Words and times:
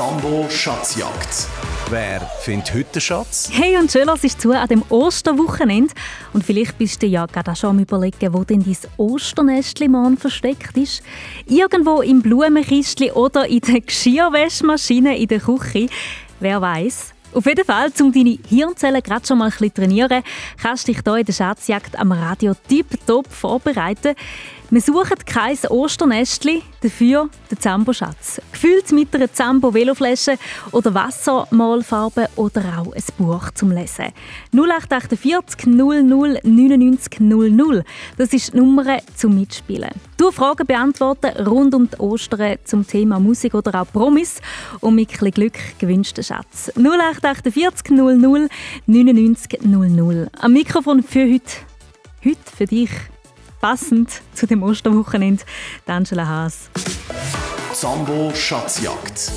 Zambo 0.00 0.48
Schatzjagd. 0.48 1.46
Wer 1.90 2.22
findet 2.40 2.72
heute 2.72 2.92
den 2.94 3.00
Schatz? 3.02 3.50
Hey 3.52 3.76
und 3.76 3.92
schön, 3.92 4.06
dass 4.06 4.24
ist 4.24 4.40
zu 4.40 4.50
an 4.52 4.66
dem 4.66 4.82
Osterwochenende. 4.88 5.92
Und 6.32 6.42
vielleicht 6.42 6.78
bist 6.78 7.02
du 7.02 7.06
ja 7.06 7.26
gerade 7.26 7.54
schon 7.54 7.68
am 7.68 7.80
überlegen, 7.80 8.32
wo 8.32 8.42
denn 8.42 8.64
dein 8.64 8.78
Osternestli 8.96 9.90
versteckt 10.16 10.74
ist. 10.78 11.02
Irgendwo 11.46 12.00
im 12.00 12.22
Blumenkistli 12.22 13.12
oder 13.12 13.46
in 13.46 13.60
der 13.60 13.82
Geschirrwäschmaschine 13.82 15.18
in 15.18 15.28
der 15.28 15.40
Küche. 15.40 15.90
Wer 16.40 16.62
weiß? 16.62 17.12
Auf 17.34 17.44
jeden 17.44 17.66
Fall, 17.66 17.92
um 18.00 18.10
deine 18.10 18.38
Hirnzellen 18.48 19.02
gerade 19.02 19.26
schon 19.26 19.36
mal 19.36 19.44
ein 19.44 19.50
bisschen 19.50 19.74
trainieren, 19.74 20.22
kannst 20.60 20.88
du 20.88 20.92
dich 20.92 21.02
hier 21.04 21.16
in 21.16 21.26
der 21.26 21.32
Schatzjagd 21.34 21.98
am 21.98 22.12
Radio 22.12 22.54
tiptop 22.68 23.30
vorbereiten. 23.30 24.14
Wir 24.72 24.80
suchen 24.80 25.16
kein 25.26 25.58
Osternestli, 25.68 26.62
dafür 26.80 27.28
den 27.50 27.58
Zambo-Schatz. 27.58 28.40
Gefüllt 28.52 28.92
mit 28.92 29.12
einer 29.12 29.32
Zambo-Veloflasche 29.32 30.38
oder 30.70 30.94
Wassermalfarbe 30.94 32.28
oder 32.36 32.78
auch 32.78 32.92
ein 32.92 33.02
Buch 33.18 33.50
zum 33.52 33.72
Lesen. 33.72 34.12
0848 34.52 35.66
00 35.66 36.04
99 36.44 37.18
00. 37.18 37.82
Das 38.16 38.32
ist 38.32 38.52
die 38.52 38.58
Nummer 38.58 38.98
zum 39.16 39.40
Mitspielen. 39.40 39.90
Du 40.16 40.30
Fragen 40.30 40.64
beantworten 40.64 41.44
rund 41.44 41.74
um 41.74 41.90
die 41.90 41.98
Ostern 41.98 42.58
zum 42.62 42.86
Thema 42.86 43.18
Musik 43.18 43.54
oder 43.54 43.82
auch 43.82 43.92
Promis 43.92 44.40
und 44.78 44.94
mit 44.94 45.20
ein 45.20 45.32
Glück 45.32 45.58
gewünscht 45.80 46.16
den 46.16 46.22
Schatz. 46.22 46.70
0848 46.76 47.90
00 47.90 48.48
99 48.86 49.62
00. 49.62 50.30
Am 50.40 50.52
Mikrofon 50.52 51.02
für 51.02 51.24
heute. 51.24 51.56
Heute 52.22 52.56
für 52.56 52.66
dich 52.66 52.90
passend 53.60 54.22
zu 54.34 54.46
dem 54.46 54.62
Osterwochenende, 54.62 55.44
Angela 55.86 56.26
Haas. 56.26 56.70
Zambo 57.74 58.32
Schatzjagd. 58.34 59.30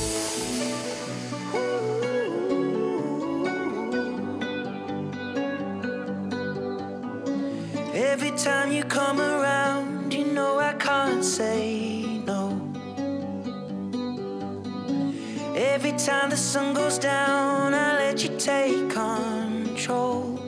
Every 7.93 8.31
time 8.31 8.71
you 8.71 8.83
come 8.85 9.19
around, 9.19 10.13
you 10.13 10.25
know 10.25 10.59
I 10.59 10.73
can't 10.73 11.23
say 11.23 12.03
no. 12.25 12.59
Every 15.55 15.91
time 15.91 16.29
the 16.29 16.37
sun 16.37 16.73
goes 16.73 16.97
down, 16.97 17.73
I 17.73 17.95
let 17.97 18.23
you 18.23 18.29
take 18.37 18.89
control. 18.89 20.42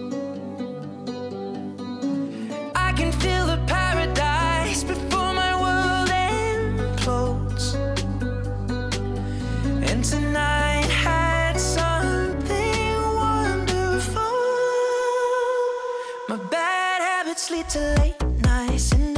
To 17.75 17.81
late 17.99 19.14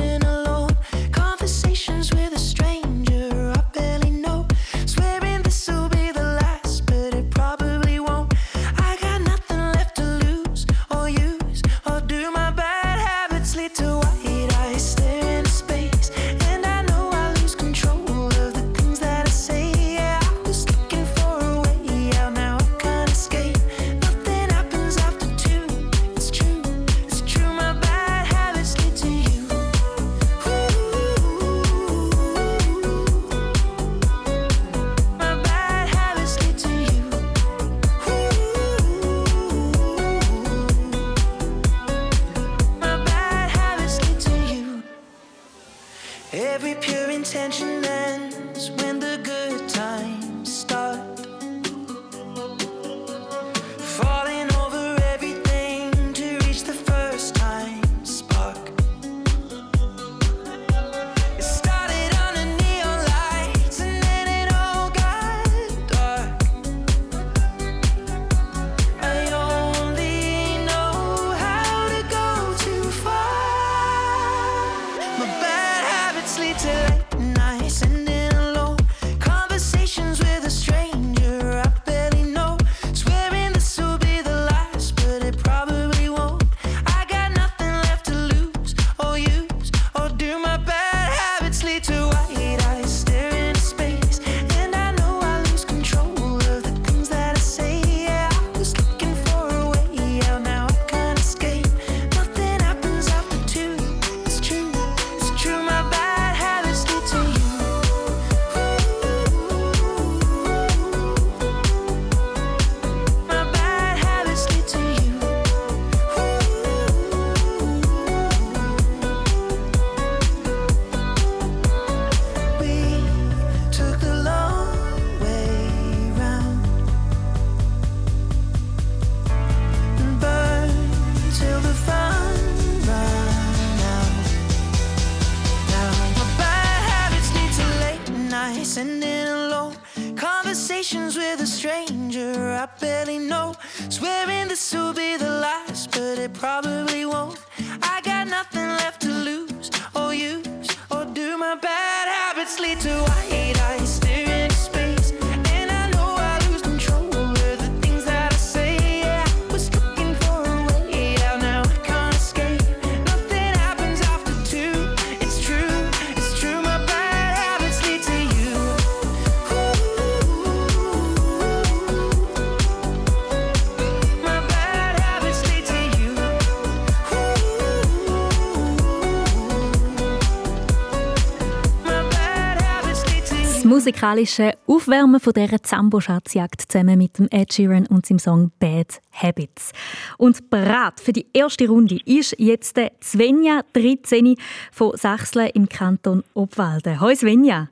musikalische 183.88 184.52
Aufwärmen 184.68 185.22
von 185.22 185.32
dieser 185.32 185.64
Zambo-Schatzjagd 185.64 186.70
zusammen 186.70 186.98
mit 186.98 187.18
dem 187.18 187.30
Ed 187.32 187.54
Sheeran 187.54 187.86
und 187.86 188.06
seinem 188.06 188.20
Song 188.20 188.52
Bad 188.60 189.00
Habits. 189.14 189.72
Und 190.18 190.50
bereit 190.50 191.00
für 191.00 191.14
die 191.14 191.26
erste 191.32 191.70
Runde 191.70 191.98
ist 192.04 192.36
jetzt 192.38 192.78
Svenja 193.02 193.62
13 193.72 194.36
von 194.74 194.98
Sachsle 194.98 195.48
im 195.52 195.70
Kanton 195.70 196.26
Obwalden. 196.34 197.00
Hallo 197.00 197.16
Svenja. 197.16 197.70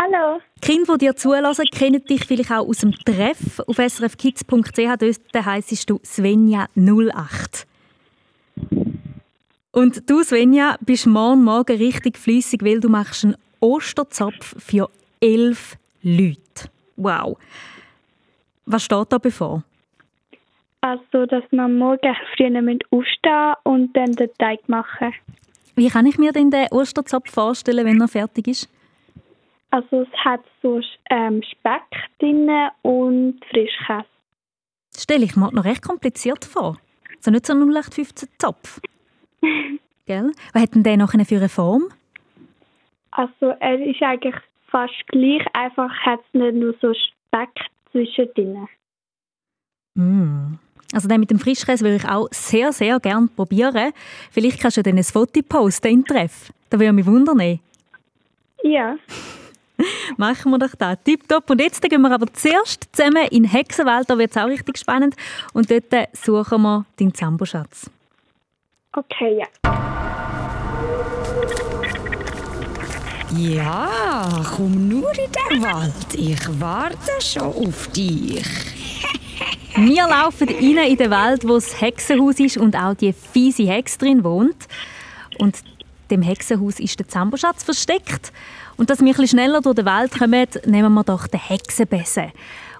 Hallo. 0.00 0.40
Die 0.56 0.60
Kinder, 0.66 0.98
die 0.98 1.04
dir 1.04 1.14
zulassen, 1.14 1.66
kennen 1.66 2.04
dich 2.04 2.24
vielleicht 2.24 2.50
auch 2.50 2.66
aus 2.66 2.78
dem 2.78 2.92
Treff 2.92 3.60
auf 3.68 3.76
srfkids.ch. 3.76 4.48
Dort 4.50 5.46
heisst 5.46 5.88
du 5.88 5.98
Svenja08. 5.98 7.66
Und 9.70 10.10
du, 10.10 10.24
Svenja, 10.24 10.76
bist 10.80 11.06
morgen 11.06 11.44
Morgen 11.44 11.76
richtig 11.76 12.18
flüssig, 12.18 12.64
weil 12.64 12.80
du 12.80 12.88
machst 12.88 13.24
einen 13.24 13.36
Osterzopf 13.60 14.56
für 14.58 14.90
elf 15.20 15.76
Leute. 16.02 16.70
Wow. 16.96 17.38
Was 18.64 18.84
steht 18.84 19.12
da 19.12 19.18
bevor? 19.18 19.62
Also, 20.80 21.26
dass 21.26 21.44
wir 21.50 21.68
morgen 21.68 22.16
früh 22.34 22.78
aufstehen 22.90 23.54
und 23.64 23.96
dann 23.96 24.12
den 24.12 24.30
Teig 24.38 24.68
machen. 24.68 25.12
Wie 25.74 25.88
kann 25.88 26.06
ich 26.06 26.18
mir 26.18 26.32
denn 26.32 26.50
den 26.50 26.68
Osterzopf 26.70 27.30
vorstellen, 27.30 27.84
wenn 27.84 28.00
er 28.00 28.08
fertig 28.08 28.48
ist? 28.48 28.68
Also, 29.70 30.02
es 30.02 30.24
hat 30.24 30.40
so 30.62 30.80
ähm, 31.10 31.42
Speck 31.42 31.82
drin 32.18 32.48
und 32.82 33.40
Frischkäse. 33.50 34.06
Das 34.92 35.02
stelle 35.02 35.24
ich 35.24 35.36
mir 35.36 35.52
noch 35.52 35.64
recht 35.64 35.82
kompliziert 35.82 36.44
vor. 36.44 36.78
So 37.20 37.30
nicht 37.30 37.46
so 37.46 37.52
ein 37.52 37.60
0815 37.62 38.28
Zopf. 38.38 38.80
Gell? 40.06 40.32
Was 40.52 40.62
hat 40.62 40.74
denn 40.74 40.84
der 40.84 40.96
noch 40.96 41.10
für 41.10 41.36
eine 41.36 41.48
Form? 41.48 41.88
Also 43.10 43.46
er 43.60 43.84
ist 43.84 44.00
eigentlich 44.02 44.34
fast 44.68 45.06
gleich, 45.08 45.42
einfach 45.52 45.90
hat 46.04 46.20
es 46.20 46.40
nicht 46.40 46.54
nur 46.54 46.74
so 46.80 46.92
Speck 46.94 47.50
zwischendrin. 47.92 48.68
Mm. 49.94 50.58
Also 50.92 51.08
den 51.08 51.20
mit 51.20 51.30
dem 51.30 51.38
Frischkäse 51.38 51.84
würde 51.84 51.96
ich 51.96 52.08
auch 52.08 52.28
sehr, 52.30 52.72
sehr 52.72 53.00
gerne 53.00 53.28
probieren. 53.34 53.92
Vielleicht 54.30 54.60
kannst 54.60 54.76
du 54.76 54.82
dann 54.82 54.96
ein 54.96 55.04
Foto 55.04 55.40
posten 55.42 55.88
im 55.88 56.04
Treff. 56.04 56.52
Da 56.70 56.78
würde 56.78 56.92
mich 56.92 57.06
wundern. 57.06 57.58
Ja. 58.62 58.96
Machen 60.16 60.52
wir 60.52 60.58
doch 60.58 60.74
das. 60.78 61.02
Tipptopp. 61.02 61.50
Und 61.50 61.60
jetzt 61.60 61.82
gehen 61.82 62.00
wir 62.02 62.10
aber 62.10 62.32
zuerst 62.32 62.88
zusammen 62.94 63.26
in 63.30 63.44
Hexenwelt. 63.44 64.08
Da 64.08 64.16
wird 64.16 64.30
es 64.30 64.36
auch 64.36 64.46
richtig 64.46 64.78
spannend. 64.78 65.16
Und 65.52 65.70
dort 65.70 66.16
suchen 66.16 66.62
wir 66.62 66.84
deinen 66.98 67.14
Zamboschatz. 67.14 67.90
Okay, 68.92 69.40
ja. 69.40 69.95
Ja, 73.34 74.44
komm 74.56 74.88
nur 74.88 75.10
in 75.10 75.30
den 75.32 75.62
Wald. 75.62 76.14
Ich 76.14 76.60
warte 76.60 77.10
schon 77.20 77.42
auf 77.42 77.88
dich. 77.88 78.44
Wir 79.76 80.06
laufen 80.06 80.48
rein 80.48 80.90
in 80.90 80.96
den 80.96 81.10
Wald, 81.10 81.44
wo 81.44 81.54
das 81.54 81.80
Hexenhaus 81.80 82.38
ist 82.38 82.56
und 82.56 82.76
auch 82.76 82.94
die 82.94 83.12
fiese 83.12 83.64
Hex 83.64 83.98
drin 83.98 84.22
wohnt. 84.22 84.68
Und 85.38 85.56
dem 86.10 86.22
Hexenhaus 86.22 86.78
ist 86.78 86.98
der 86.98 87.08
Zamboschatz 87.08 87.64
versteckt. 87.64 88.32
Und 88.76 88.90
dass 88.90 89.04
wir 89.04 89.18
ein 89.18 89.28
schneller 89.28 89.60
durch 89.60 89.74
den 89.74 89.86
Wald 89.86 90.12
kommen, 90.16 90.46
nehmen 90.64 90.94
wir 90.94 91.04
doch 91.04 91.26
den 91.26 91.40
Hexenbesen. 91.40 92.32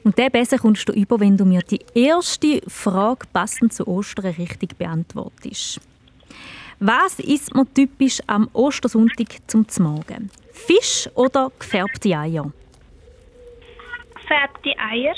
Und 0.05 0.17
diesen 0.17 0.31
Besen 0.31 0.59
kommst 0.59 0.89
du 0.89 0.93
über, 0.93 1.19
wenn 1.19 1.37
du 1.37 1.45
mir 1.45 1.63
die 1.63 1.85
erste 1.95 2.63
Frage 2.69 3.27
passend 3.33 3.73
zu 3.73 3.87
Ostern 3.89 4.27
richtig 4.27 4.79
beantwortest. 4.79 5.81
Was 6.79 7.19
isst 7.21 7.55
man 7.55 7.73
typisch 7.73 8.21
am 8.27 8.51
Ostersonntag 8.53 9.29
zum 9.47 9.65
Morgen? 9.79 10.31
Fisch 10.53 11.09
oder 11.15 11.51
gefärbte 11.59 12.11
Eier? 12.11 12.53
Gefärbte 14.15 14.75
Eier. 14.79 15.15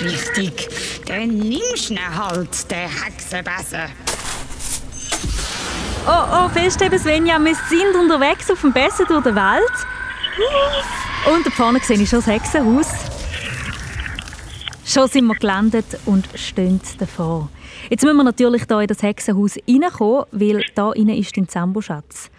Richtig. 0.00 0.68
Dann 1.06 1.28
nimmst 1.28 1.90
du 1.90 1.96
halt 1.96 2.70
den 2.70 2.88
Hexenbesen. 2.88 3.90
Oh, 6.06 6.44
oh, 6.44 6.48
festheben, 6.48 6.98
Svenja, 6.98 7.38
wir 7.38 7.54
sind 7.54 7.94
unterwegs 7.94 8.50
auf 8.50 8.60
dem 8.60 8.72
Besen 8.72 9.06
durch 9.06 9.22
den 9.22 9.36
Wald. 9.36 9.72
Und 11.32 11.46
da 11.46 11.50
vorne 11.50 11.78
sehe 11.80 11.96
ich 11.96 12.08
schon 12.08 12.18
das 12.18 12.26
Hexenhaus. 12.26 13.11
Schon 14.92 15.08
sind 15.08 15.24
wir 15.24 15.36
gelandet 15.36 15.86
und 16.04 16.28
stehen 16.34 16.78
davor. 16.98 17.48
Jetzt 17.88 18.04
müssen 18.04 18.18
wir 18.18 18.24
natürlich 18.24 18.64
hier 18.68 18.80
in 18.80 18.86
das 18.88 19.02
Hexenhaus 19.02 19.56
reinkommen, 19.66 20.26
weil 20.32 20.62
da 20.74 20.92
innen 20.92 21.16
ist 21.16 21.34
dein 21.34 21.48
Zamboschatz. 21.48 22.30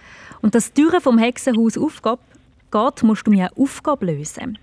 Und 0.44 0.54
dass 0.54 0.72
die 0.72 0.84
Türe 0.84 1.02
vom 1.02 1.18
Hexenhaus 1.18 1.80
aufgeht, 1.80 3.02
musst 3.02 3.26
du 3.26 3.32
mir 3.32 3.50
eine 3.50 3.58
Aufgabe 3.58 4.06
lösen. 4.06 4.60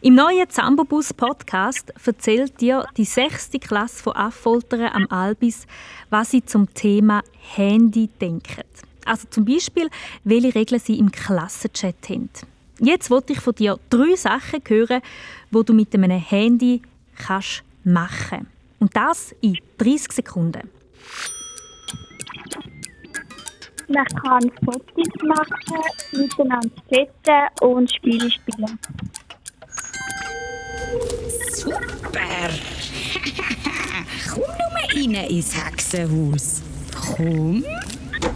Im 0.00 0.16
neuen 0.16 0.50
Zambobus 0.50 1.12
Podcast 1.14 1.92
erzählt 2.04 2.60
dir 2.60 2.84
die 2.96 3.04
sechste 3.04 3.60
Klasse 3.60 4.02
von 4.02 4.16
Affoltern 4.16 4.90
am 4.92 5.06
Albis, 5.10 5.68
was 6.10 6.32
sie 6.32 6.44
zum 6.44 6.74
Thema 6.74 7.22
Handy 7.54 8.08
denken. 8.20 8.64
Also 9.04 9.28
zum 9.30 9.44
Beispiel, 9.44 9.88
welche 10.24 10.52
Regeln 10.56 10.80
sie 10.80 10.98
im 10.98 11.12
Klassenchat 11.12 11.94
haben. 12.08 12.30
Jetzt 12.80 13.08
wollte 13.08 13.32
ich 13.32 13.40
von 13.40 13.54
dir 13.54 13.78
drei 13.88 14.16
Sachen 14.16 14.60
hören, 14.66 15.00
wo 15.54 15.62
du 15.62 15.72
mit 15.72 15.94
einem 15.94 16.10
Handy 16.10 16.82
kannst 17.16 17.62
machen. 17.84 18.46
Und 18.80 18.94
das 18.96 19.34
in 19.40 19.56
30 19.78 20.12
Sekunden. 20.12 20.68
Man 23.88 24.06
kann 24.06 24.50
Fotos 24.64 25.08
machen, 25.22 25.82
miteinander 26.12 26.70
chatten 26.90 27.66
und 27.66 27.94
Spiele 27.94 28.30
spielen. 28.30 28.78
Super! 31.50 32.50
Komm 34.30 34.42
nur 34.42 35.14
rein 35.14 35.28
ins 35.28 35.54
Hexenhaus. 35.54 36.62
Komm. 37.16 37.62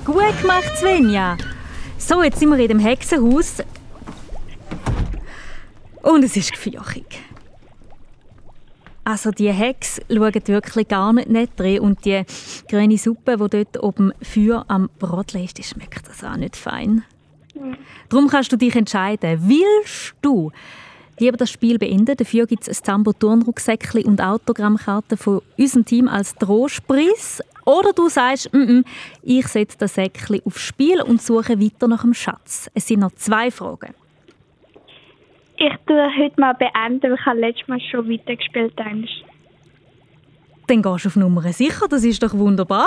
Gut 0.04 0.40
gemacht, 0.40 0.76
Svenja. 0.76 1.36
So, 1.96 2.22
jetzt 2.22 2.38
sind 2.38 2.50
wir 2.50 2.58
in 2.58 2.68
dem 2.68 2.78
Hexenhaus. 2.78 3.62
Und 6.02 6.24
es 6.24 6.36
ist 6.36 6.52
gefürchtig. 6.52 7.20
Also 9.04 9.30
die 9.30 9.50
Hex 9.50 10.00
schauen 10.10 10.34
wirklich 10.34 10.88
gar 10.88 11.14
nicht 11.14 11.30
nett 11.30 11.50
drin 11.56 11.80
und 11.80 12.04
die 12.04 12.24
grüne 12.68 12.98
Suppe, 12.98 13.38
die 13.38 13.64
dort 13.64 13.82
oben 13.82 14.12
Feuer 14.20 14.66
am 14.68 14.90
Brotlei 14.98 15.44
ist, 15.44 15.56
die 15.56 15.62
schmeckt 15.62 16.06
das 16.06 16.22
auch 16.22 16.36
nicht 16.36 16.56
fein. 16.56 17.04
Mhm. 17.54 17.76
Darum 18.10 18.28
kannst 18.28 18.52
du 18.52 18.56
dich 18.56 18.76
entscheiden, 18.76 19.40
willst 19.48 20.14
du 20.20 20.52
lieber 21.18 21.36
das 21.36 21.50
Spiel 21.50 21.78
beenden. 21.78 22.16
Dafür 22.16 22.46
gibt 22.46 22.68
es 22.68 22.68
ein 22.68 22.84
Zambo 22.84 23.12
Turnrucksäckchen 23.12 24.04
und 24.04 24.20
Autogrammkarten 24.20 25.16
von 25.16 25.42
unserem 25.56 25.84
Team 25.84 26.08
als 26.08 26.34
Trostpreis. 26.34 27.42
Oder 27.64 27.92
du 27.92 28.08
sagst, 28.08 28.52
mm 28.52 28.56
-mm, 28.56 28.84
ich 29.22 29.46
setze 29.48 29.78
das 29.78 29.94
Säckchen 29.94 30.40
aufs 30.44 30.60
Spiel 30.60 31.02
und 31.02 31.20
suche 31.22 31.60
weiter 31.60 31.88
nach 31.88 32.02
dem 32.02 32.14
Schatz. 32.14 32.70
Es 32.74 32.86
sind 32.86 33.00
noch 33.00 33.12
zwei 33.14 33.50
Fragen. 33.50 33.94
Ich 35.60 35.74
tue 35.86 36.16
heute 36.16 36.40
mal 36.40 36.52
beenden, 36.52 37.02
weil 37.02 37.14
ich 37.14 37.26
habe 37.26 37.40
letztes 37.40 37.66
Mal 37.66 37.80
schon 37.80 38.08
weitergespielt 38.08 38.78
habe. 38.78 39.08
Dann 40.68 40.82
gehst 40.82 41.04
du 41.04 41.08
auf 41.08 41.16
Nummer 41.16 41.42
sicher, 41.52 41.88
das 41.88 42.04
ist 42.04 42.22
doch 42.22 42.32
wunderbar. 42.32 42.86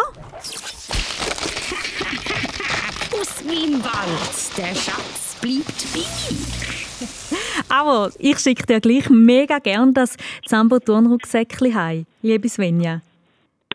Aus 3.12 3.44
meinem 3.44 3.84
Wald, 3.84 4.58
der 4.58 4.74
Schatz 4.74 5.38
bleibt 5.42 5.94
bei 5.94 6.00
mir. 6.00 7.38
Aber 7.70 8.10
ich 8.20 8.40
schicke 8.40 8.66
dir 8.66 8.80
gleich 8.80 9.10
mega 9.10 9.60
gern 9.60 9.94
das 9.94 10.16
Zambo 10.46 10.80
Turnrucksäckchen 10.80 11.76
heim, 11.76 12.06
liebe 12.22 12.48
Svenja. 12.48 13.02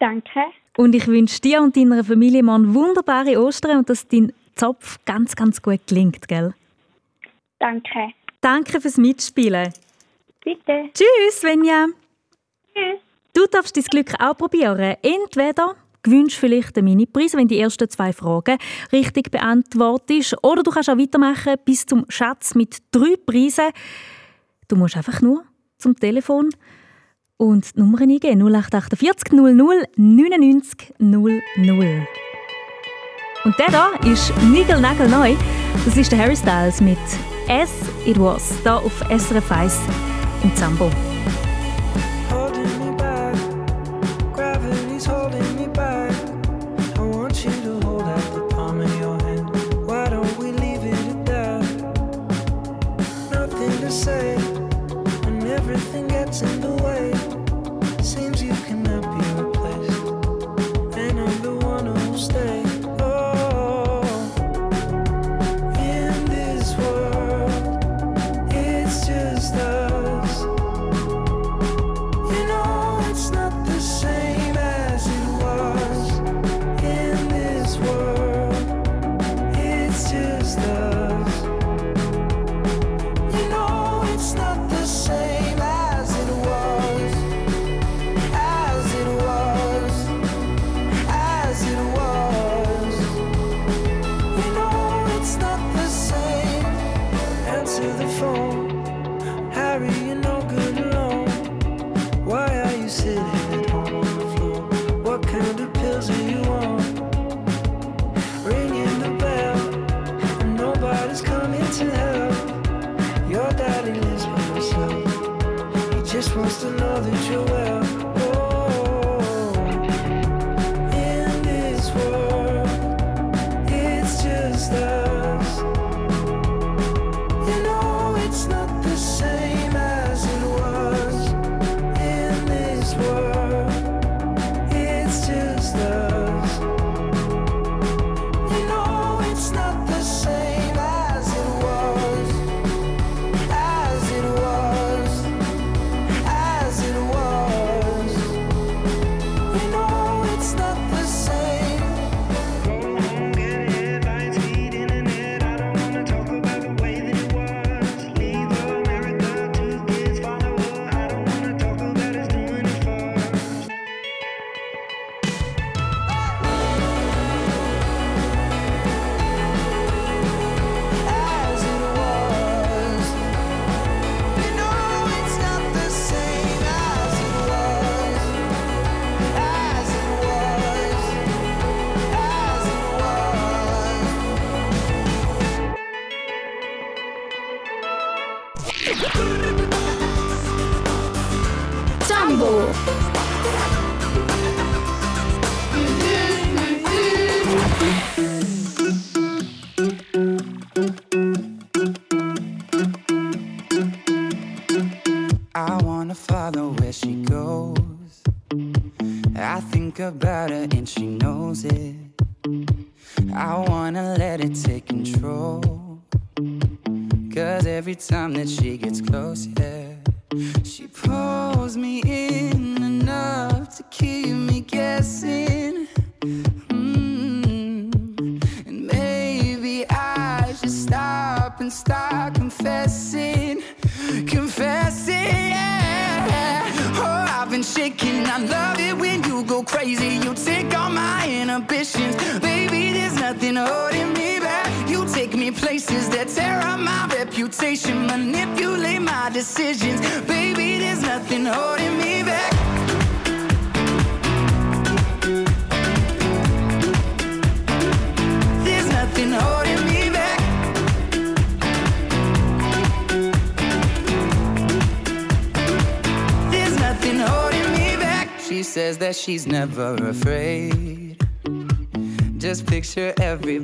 Danke. 0.00 0.40
Und 0.78 0.94
ich 0.94 1.06
wünsche 1.06 1.40
dir 1.42 1.60
und 1.60 1.76
deiner 1.76 2.02
Familie 2.02 2.42
mal 2.42 2.62
wunderbare 2.74 3.38
Ostern 3.42 3.78
und 3.78 3.90
dass 3.90 4.08
dein 4.08 4.32
Zopf 4.54 4.98
ganz, 5.04 5.36
ganz 5.36 5.60
gut 5.60 5.86
gelingt, 5.86 6.28
gell? 6.28 6.54
Danke. 7.58 8.14
Danke 8.46 8.80
fürs 8.80 8.96
Mitspielen. 8.96 9.72
Bitte. 10.44 10.90
Tschüss, 10.94 11.40
Svenja. 11.40 11.86
Tschüss. 12.72 13.00
Du 13.34 13.44
darfst 13.50 13.76
dein 13.76 13.82
Glück 13.82 14.12
auch 14.20 14.36
probieren. 14.36 14.94
Entweder 15.02 15.74
gewinnst 16.04 16.36
vielleicht 16.36 16.78
einen 16.78 16.84
Mini-Preis, 16.84 17.34
wenn 17.34 17.48
die 17.48 17.58
ersten 17.58 17.90
zwei 17.90 18.12
Fragen 18.12 18.56
richtig 18.92 19.32
beantwortest. 19.32 20.36
Oder 20.44 20.62
du 20.62 20.70
kannst 20.70 20.88
auch 20.88 20.96
weitermachen 20.96 21.56
bis 21.64 21.86
zum 21.86 22.06
Schatz 22.08 22.54
mit 22.54 22.76
drei 22.92 23.16
Preisen. 23.16 23.72
Du 24.68 24.76
musst 24.76 24.96
einfach 24.96 25.20
nur 25.20 25.42
zum 25.78 25.96
Telefon 25.96 26.50
und 27.38 27.74
die 27.74 27.80
Nummer 27.80 28.00
eingeben. 28.00 28.40
0848 28.40 29.32
00 29.32 29.88
99 29.96 30.94
00. 30.98 31.42
Und 33.42 33.58
der 33.58 33.70
da 33.72 33.90
ist 34.08 34.32
Nigel 34.44 34.80
neu. 34.80 35.34
Das 35.84 35.96
ist 35.96 36.12
der 36.12 36.20
Harry 36.20 36.36
Styles 36.36 36.80
mit 36.80 36.96
As 37.48 37.70
It 38.04 38.18
Was, 38.18 38.60
da 38.64 38.78
auf 38.78 38.92
SRF 39.08 39.52
1 39.52 39.78
im 40.42 40.54
Zambo. 40.56 40.90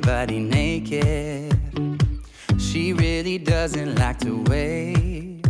everybody 0.03 0.39
naked. 0.39 1.55
She 2.59 2.91
really 2.91 3.37
doesn't 3.37 3.95
like 3.95 4.19
to 4.19 4.43
wait. 4.49 5.45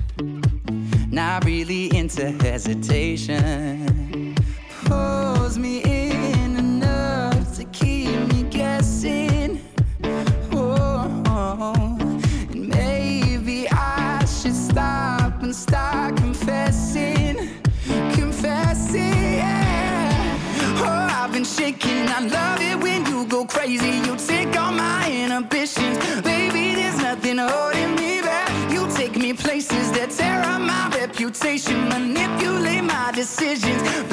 Not 1.09 1.43
really 1.45 1.95
into 1.95 2.29
hesitation. 2.43 3.35
Pulls 4.85 5.57
me 5.57 5.81
in 5.81 6.57
enough 6.57 7.55
to 7.55 7.63
keep 7.65 8.15
me 8.31 8.43
guessing. 8.43 9.59
Oh, 10.51 11.23
oh. 11.25 11.97
and 12.51 12.67
maybe 12.67 13.67
I 13.71 14.23
should 14.25 14.55
stop 14.55 15.41
and 15.41 15.55
start 15.55 16.15
confessing, 16.17 17.49
confessing. 18.13 19.33
Yeah. 19.39 20.37
Oh, 20.77 21.07
I've 21.23 21.31
been 21.31 21.43
shaking. 21.43 22.07
I 22.07 22.19
love 22.19 22.61
it 22.61 22.79
when 22.83 23.03
you 23.07 23.25
go 23.25 23.45
crazy. 23.45 24.02
manipulate 31.89 32.83
my 32.83 33.11
decisions. 33.11 34.12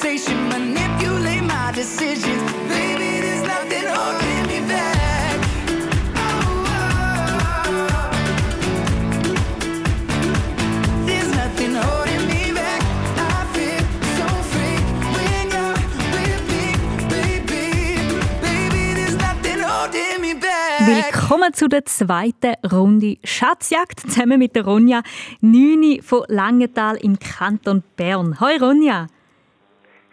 temptation, 0.00 0.48
manipulate 0.48 1.42
my 1.42 1.72
decisions. 1.72 2.52
Baby, 2.68 3.20
there's 3.20 3.42
nothing 3.42 3.86
holding 3.86 4.46
me 4.46 4.60
back. 4.68 5.38
Oh, 6.16 6.64
there's 11.06 11.30
nothing 11.34 11.74
holding. 11.74 12.08
Willkommen 20.80 21.52
zu 21.52 21.68
der 21.68 21.84
zweiten 21.84 22.54
Runde 22.72 23.18
Schatzjagd 23.22 24.00
zusammen 24.00 24.38
mit 24.38 24.56
der 24.56 24.64
Ronja 24.64 25.02
Nüni 25.42 26.00
von 26.02 26.22
Langenthal 26.28 26.96
im 26.96 27.18
Kanton 27.18 27.82
Bern. 27.96 28.40
Hoi 28.40 28.56
Ronja! 28.56 29.08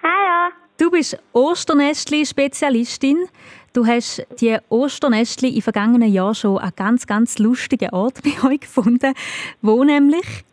Hallo. 0.05 0.51
Du 0.77 0.91
bist 0.91 1.17
Osternestli-Spezialistin. 1.33 3.27
Du 3.73 3.87
hast 3.87 4.23
die 4.39 4.55
Osternestli 4.69 5.49
im 5.55 5.63
vergangenen 5.63 6.13
Jahr 6.13 6.35
schon 6.35 6.59
an 6.59 6.71
ganz, 6.75 7.07
ganz 7.07 7.39
lustigen 7.39 7.89
Ort 7.89 8.21
bei 8.23 8.47
euch 8.47 8.59
gefunden. 8.59 9.15
Wo 9.63 9.83
nämlich? 9.83 10.43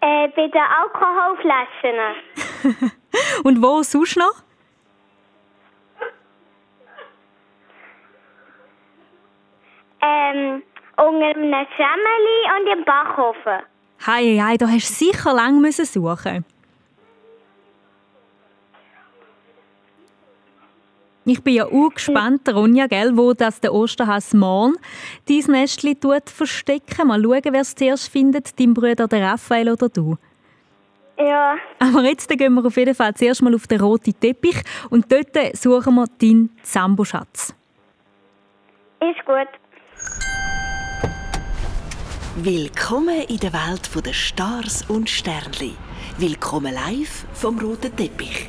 Äh, 0.00 0.28
bei 0.28 0.48
den 0.48 0.62
Alkoholflaschen. 0.62 1.98
Und 3.44 3.62
wo 3.62 3.82
sonst 3.82 4.16
noch? 4.16 4.42
Ähm, 10.00 10.62
unter 10.96 11.26
einem 11.26 11.66
Schemmeli 11.76 12.38
und 12.58 12.78
im 12.78 12.84
Backofen. 12.84 13.60
Hei, 14.04 14.40
hei, 14.42 14.56
da 14.56 14.66
hast 14.66 14.88
du 14.88 14.94
sicher 15.04 15.32
lange 15.32 15.70
suchen 15.70 16.02
müssen. 16.02 16.51
Ich 21.24 21.40
bin 21.40 21.54
ja 21.54 21.66
auch 21.66 21.90
gespannt, 21.94 22.48
Ronja, 22.52 22.88
gell, 22.88 23.16
wo 23.16 23.32
das 23.32 23.60
der 23.60 23.72
Osterhas 23.72 24.34
morgen 24.34 24.74
dein 25.28 25.52
Nestchen 25.52 25.98
tut 26.00 26.28
verstecken. 26.28 27.06
Mal 27.06 27.22
schauen, 27.22 27.42
wer 27.44 27.60
es 27.60 27.74
zuerst 27.76 28.08
findet, 28.08 28.58
dein 28.58 28.74
Bruder, 28.74 29.06
der 29.06 29.30
Raphael 29.30 29.70
oder 29.70 29.88
du. 29.88 30.16
Ja, 31.16 31.54
Aber 31.78 32.02
jetzt 32.02 32.28
gehen 32.28 32.54
wir 32.54 32.64
auf 32.64 32.76
jeden 32.76 32.94
Fall 32.94 33.14
zuerst 33.14 33.40
mal 33.42 33.54
auf 33.54 33.68
den 33.68 33.80
roten 33.80 34.18
Teppich 34.18 34.62
und 34.90 35.12
dort 35.12 35.56
suchen 35.56 35.94
wir 35.94 36.06
deinen 36.20 36.50
Zambo-Schatz. 36.62 37.54
ist 39.00 39.24
gut. 39.24 39.48
Willkommen 42.36 43.22
in 43.28 43.36
der 43.36 43.52
Welt 43.52 43.90
der 44.04 44.12
Stars 44.12 44.88
und 44.88 45.08
Sternli. 45.08 45.74
Willkommen 46.18 46.74
live 46.74 47.26
vom 47.34 47.58
roten 47.60 47.94
Teppich. 47.94 48.48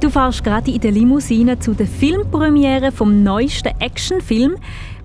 Du 0.00 0.08
fährst 0.08 0.42
gerade 0.42 0.70
in 0.70 0.80
der 0.80 0.92
Limousine 0.92 1.58
zu 1.58 1.74
der 1.74 1.86
Filmpremiere 1.86 2.90
vom 2.90 3.22
neuesten 3.22 3.78
Actionfilm. 3.80 4.56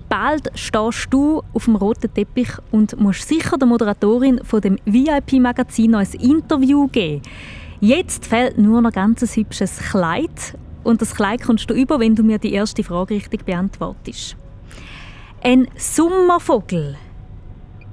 Bald 0.08 0.50
stehst 0.54 1.08
du 1.10 1.42
auf 1.52 1.66
dem 1.66 1.76
roten 1.76 2.12
Teppich 2.14 2.48
und 2.70 2.98
musst 2.98 3.28
sicher 3.28 3.58
der 3.58 3.68
Moderatorin 3.68 4.40
von 4.42 4.62
dem 4.62 4.78
VIP-Magazin 4.86 5.90
noch 5.90 5.98
ein 5.98 6.12
Interview 6.18 6.88
geben. 6.88 7.20
Jetzt 7.80 8.24
fehlt 8.24 8.56
nur 8.56 8.80
noch 8.80 8.90
ganz 8.90 9.36
hübsches 9.36 9.80
Kleid 9.90 10.56
und 10.82 11.02
das 11.02 11.14
Kleid 11.14 11.42
kommst 11.42 11.68
du 11.68 11.74
über, 11.74 12.00
wenn 12.00 12.14
du 12.14 12.22
mir 12.22 12.38
die 12.38 12.54
erste 12.54 12.82
Frage 12.82 13.16
richtig 13.16 13.44
beantwortest. 13.44 14.34
Ein 15.42 15.68
Sommervogel. 15.76 16.96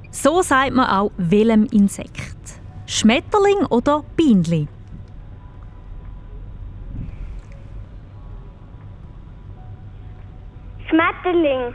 So 0.10 0.42
sagt 0.42 0.74
man 0.74 0.88
auch 0.88 1.12
welchem 1.18 1.66
Insekt. 1.66 2.38
Schmetterling 2.86 3.66
oder 3.70 4.06
Bienli? 4.16 4.70
Schmetterling. 10.94 11.74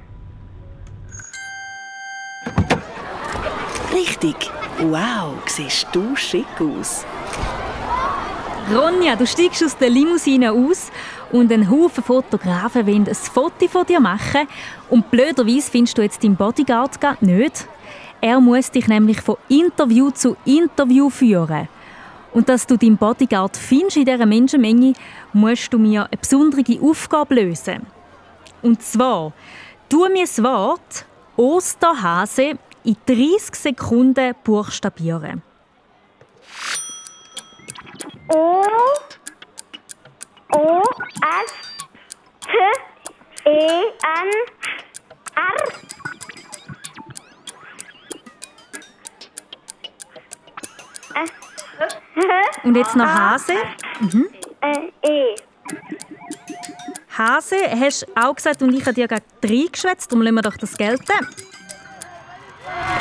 Richtig. 3.93 4.37
Wow, 4.79 5.35
siehst 5.47 5.89
du 5.91 6.15
schick 6.15 6.47
aus. 6.61 7.05
Ronja, 8.73 9.17
du 9.17 9.27
steigst 9.27 9.65
aus 9.65 9.77
der 9.77 9.91
Limousine 9.91 10.53
aus 10.53 10.93
und 11.33 11.51
ein 11.51 11.69
Haufen 11.69 12.05
Fotografen 12.05 12.87
wollen 12.87 13.09
ein 13.09 13.15
Foto 13.15 13.67
von 13.67 13.87
dir 13.87 13.99
machen. 13.99 14.47
Und 14.89 15.11
blöderweise 15.11 15.69
findest 15.69 15.99
du 15.99 16.03
jetzt 16.03 16.23
deinen 16.23 16.37
Bodyguard 16.37 17.01
gerade 17.01 17.25
nicht. 17.25 17.67
Er 18.21 18.41
muss 18.41 18.71
dich 18.71 18.87
nämlich 18.87 19.21
von 19.21 19.37
Interview 19.49 20.13
zu 20.13 20.37
Interview 20.45 21.11
führen. 21.11 21.67
Und 22.33 22.49
dass 22.49 22.69
du 22.69 22.77
deinen 22.77 22.97
Bodyguard 22.97 23.57
findest 23.57 23.97
in 23.97 24.05
dieser 24.05 24.27
Menschenmenge, 24.27 24.93
musst 25.33 25.73
du 25.73 25.79
mir 25.79 26.03
eine 26.05 26.19
besondere 26.21 26.81
Aufgabe 26.81 27.35
lösen. 27.35 27.98
Und 28.63 28.83
zwar, 28.83 29.33
tu 29.89 30.09
mir 30.09 30.25
das 30.25 30.43
Wort 30.43 31.07
Osterhase 31.37 32.59
in 32.85 32.97
30 33.07 33.55
Sekunden 33.55 34.35
buchstabieren. 34.43 35.43
O. 38.29 38.63
O. 40.53 40.83
S. 41.45 41.53
T. 42.41 42.49
E. 43.45 43.51
N. 43.51 44.31
R. 45.35 45.89
Und 52.65 52.77
jetzt 52.77 52.97
noch 52.97 53.07
Hase. 53.07 53.55
Äh, 54.61 54.91
E. 55.03 55.37
Hase, 57.19 57.57
hast 57.69 58.03
du 58.03 58.07
auch 58.15 58.37
gesagt 58.37 58.63
und 58.63 58.73
ich 58.73 58.83
habe 58.83 58.95
dir 58.95 59.09
gerade 59.09 59.25
reingeschwätzt, 59.45 60.13
darum 60.13 60.23
lassen 60.23 60.37
wir 60.37 60.43
doch 60.43 60.57
das 60.57 60.77
gelten. 60.77 61.13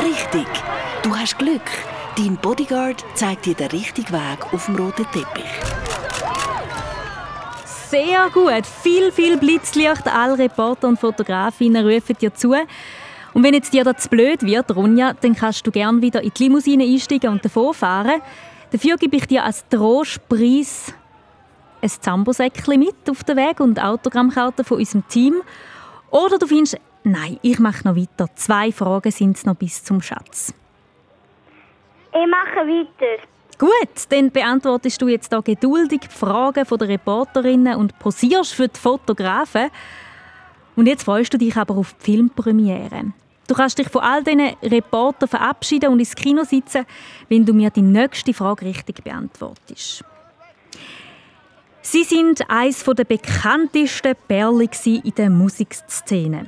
Richtig. 0.04 0.48
Du 1.04 1.16
hast 1.16 1.38
Glück. 1.38 1.62
Dein 2.18 2.36
Bodyguard 2.38 3.06
zeigt 3.14 3.46
dir 3.46 3.54
den 3.54 3.68
richtigen 3.68 4.12
Weg 4.12 4.52
auf 4.52 4.66
dem 4.66 4.76
roten 4.76 5.06
Teppich. 5.12 5.46
Sehr 7.90 8.28
gut. 8.34 8.66
Viel, 8.82 9.12
viel 9.12 9.38
Blitzlicht. 9.38 10.08
Alle 10.08 10.38
Reporter 10.38 10.88
und 10.88 11.00
Fotografinnen 11.00 11.88
rufen 11.88 12.18
dir 12.20 12.34
zu. 12.34 12.56
Und 13.34 13.44
wenn 13.44 13.54
jetzt 13.54 13.72
dir 13.72 13.84
das 13.84 14.04
zu 14.04 14.10
blöd 14.10 14.42
wird, 14.42 14.76
Ronja, 14.76 15.14
dann 15.14 15.36
kannst 15.36 15.66
du 15.68 15.72
gerne 15.72 16.02
wieder 16.02 16.24
in 16.24 16.32
die 16.36 16.44
Limousine 16.46 16.84
einsteigen 16.86 17.30
und 17.30 17.46
davonfahren. 17.46 18.22
Dafür 18.72 18.98
gebe 18.98 19.16
ich 19.16 19.28
dir 19.28 19.46
als 19.46 19.64
Trostpreis 19.70 20.92
ein 21.82 21.90
Zambosäckchen 21.90 22.80
mit 22.80 23.10
auf 23.10 23.24
den 23.24 23.38
Weg 23.38 23.60
und 23.60 23.82
Autogrammkarten 23.82 24.66
von 24.66 24.78
unserem 24.78 25.08
Team. 25.08 25.42
Oder 26.10 26.38
du 26.38 26.48
findest, 26.48 26.78
nein, 27.04 27.40
ich 27.42 27.60
mache 27.60 27.88
noch 27.88 27.96
weiter. 27.96 28.28
Zwei 28.36 28.72
Fragen 28.72 29.12
sind 29.12 29.38
es 29.38 29.46
noch 29.46 29.56
bis 29.56 29.84
zum 29.84 30.02
Schatz. 30.02 30.54
Ich 32.12 32.28
mache 32.28 32.68
weiter. 32.68 33.24
Gut, 33.60 34.06
dann 34.10 34.32
beantwortest 34.32 35.02
du 35.02 35.08
jetzt 35.08 35.34
da 35.34 35.40
geduldig 35.40 36.02
die 36.02 36.16
Fragen 36.16 36.64
der 36.64 36.88
Reporterinnen 36.88 37.76
und 37.76 37.98
posierst 37.98 38.54
für 38.54 38.68
die 38.68 38.80
Fotografen. 38.80 39.70
Und 40.76 40.86
jetzt 40.86 41.04
freust 41.04 41.34
du 41.34 41.40
dich 41.40 41.56
aber 41.58 41.76
auf 41.76 41.96
die 41.96 42.12
Filmpremiere. 42.12 43.14
Du 43.48 43.56
kannst 43.56 43.80
dich 43.80 43.90
von 43.90 44.02
all 44.02 44.24
diesen 44.24 44.56
Reportern 44.62 45.30
verabschieden 45.30 45.92
und 45.92 46.00
ins 46.00 46.16
Kino 46.16 46.44
sitzen, 46.44 46.86
wenn 47.30 47.46
du 47.46 47.54
mir 47.54 47.72
die 47.72 47.82
nächste 47.82 48.34
Frage 48.34 48.66
richtig 48.66 49.04
beantwortest. 49.04 50.04
Sie 51.90 52.04
sind 52.04 52.50
eines 52.50 52.84
der 52.84 53.06
bekanntesten 53.06 54.14
Perlen 54.28 54.70
in 54.84 55.16
der 55.16 55.30
Musikszene. 55.30 56.48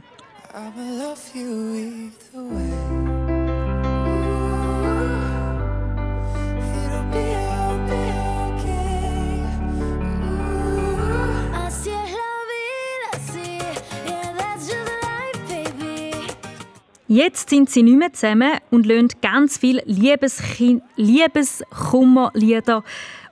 Jetzt 17.07 17.49
sind 17.49 17.69
sie 17.69 17.83
nicht 17.83 17.97
mehr 17.97 18.11
zusammen 18.11 18.57
und 18.71 18.85
lassen 18.85 19.07
ganz 19.21 19.57
viele 19.57 19.81
Liebeschen- 19.85 20.81
Liebeskummerlieder 20.97 22.83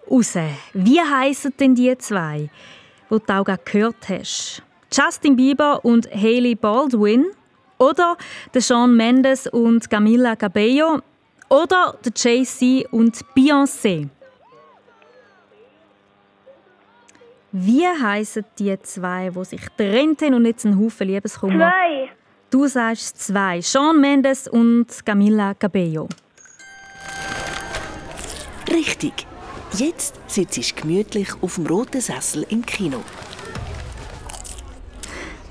raus. 0.09 0.37
Wie 0.73 0.99
heissen 0.99 1.53
denn 1.59 1.75
die 1.75 1.97
zwei, 1.97 2.49
die 3.09 3.19
du 3.19 3.33
auch 3.33 3.45
gehört 3.65 4.09
hast? 4.09 4.63
Justin 4.91 5.35
Bieber 5.35 5.83
und 5.83 6.09
Hailey 6.13 6.55
Baldwin? 6.55 7.25
Oder 7.77 8.17
der 8.53 8.61
Shawn 8.61 8.95
Mendes 8.95 9.47
und 9.47 9.89
Camila 9.89 10.35
Cabello? 10.35 11.01
Oder 11.49 11.97
der 12.03 12.11
Jay-Z 12.15 12.91
und 12.91 13.17
Beyoncé? 13.35 14.09
Wie 17.51 17.85
heissen 17.87 18.45
die 18.59 18.77
zwei, 18.81 19.29
die 19.29 19.45
sich 19.45 19.61
getrennt 19.61 20.21
haben 20.21 20.33
und 20.33 20.45
jetzt 20.45 20.65
einen 20.65 20.79
Haufen 20.79 21.07
Liebeskummer? 21.07 21.71
Zwei. 21.71 22.09
Du 22.49 22.67
sagst 22.67 23.19
zwei. 23.19 23.61
Shawn 23.61 23.99
Mendes 23.99 24.47
und 24.47 24.87
Camila 25.05 25.53
Cabello. 25.53 26.07
Richtig. 28.71 29.27
Jetzt 29.73 30.15
sitzt 30.27 30.57
du 30.57 30.81
gemütlich 30.81 31.29
auf 31.41 31.55
dem 31.55 31.67
roten 31.67 32.01
Sessel 32.01 32.45
im 32.49 32.65
Kino. 32.65 33.03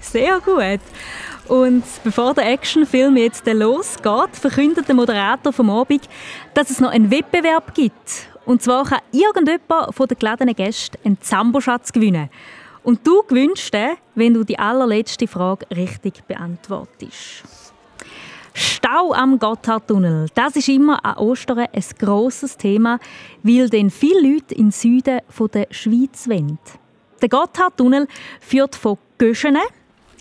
Sehr 0.00 0.40
gut. 0.40 0.80
Und 1.48 1.84
bevor 2.02 2.34
der 2.34 2.50
Actionfilm 2.50 3.16
jetzt 3.16 3.46
losgeht, 3.46 4.34
verkündet 4.34 4.88
der 4.88 4.94
Moderator 4.94 5.52
vom 5.52 5.70
Abend, 5.70 6.08
dass 6.54 6.70
es 6.70 6.80
noch 6.80 6.90
einen 6.90 7.10
Wettbewerb 7.10 7.74
gibt. 7.74 8.28
Und 8.44 8.62
zwar 8.62 8.84
kann 8.84 9.00
irgendjemand 9.12 9.94
von 9.94 10.08
den 10.08 10.18
geladenen 10.18 10.54
Gästen 10.54 10.98
einen 11.04 11.20
Zamboschatz 11.20 11.92
gewinnen. 11.92 12.30
Und 12.82 13.06
du 13.06 13.22
gewinnst 13.24 13.74
den, 13.74 13.96
wenn 14.14 14.34
du 14.34 14.44
die 14.44 14.58
allerletzte 14.58 15.26
Frage 15.26 15.66
richtig 15.74 16.22
beantwortest. 16.24 17.65
Stau 18.58 19.12
am 19.12 19.38
Gotthardtunnel. 19.38 20.28
Das 20.34 20.56
ist 20.56 20.70
immer 20.70 21.04
an 21.04 21.18
Ostern 21.18 21.58
ein 21.58 21.84
grosses 21.98 22.56
Thema, 22.56 22.98
weil 23.42 23.68
den 23.68 23.90
viele 23.90 24.32
Leute 24.32 24.54
im 24.54 24.70
Süden 24.70 25.20
der 25.52 25.66
Schweiz 25.70 26.26
wollen. 26.26 26.58
Der 27.20 27.28
Gotthardtunnel 27.28 28.08
führt 28.40 28.74
von 28.74 28.96
Göschene, 29.18 29.60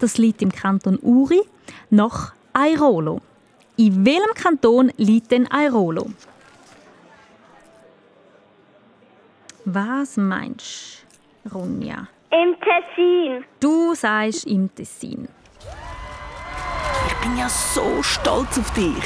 das 0.01 0.17
liegt 0.17 0.41
im 0.41 0.51
Kanton 0.51 0.99
Uri, 1.01 1.43
nach 1.89 2.33
Airolo. 2.53 3.21
In 3.77 4.05
welchem 4.05 4.33
Kanton 4.33 4.91
liegt 4.97 5.31
denn 5.31 5.47
Airolo? 5.47 6.07
Was 9.63 10.17
meinst 10.17 11.05
du, 11.45 11.57
Ronja? 11.57 12.09
Im 12.31 12.53
Tessin. 12.59 13.45
Du 13.61 13.95
sagst 13.95 14.45
im 14.45 14.75
Tessin. 14.75 15.29
Ich 17.07 17.15
bin 17.15 17.37
ja 17.37 17.49
so 17.49 18.01
stolz 18.01 18.57
auf 18.57 18.71
dich. 18.73 19.03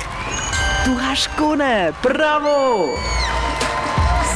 Du 0.85 0.99
hast 0.99 1.35
gewonnen. 1.35 1.93
Bravo! 2.01 2.97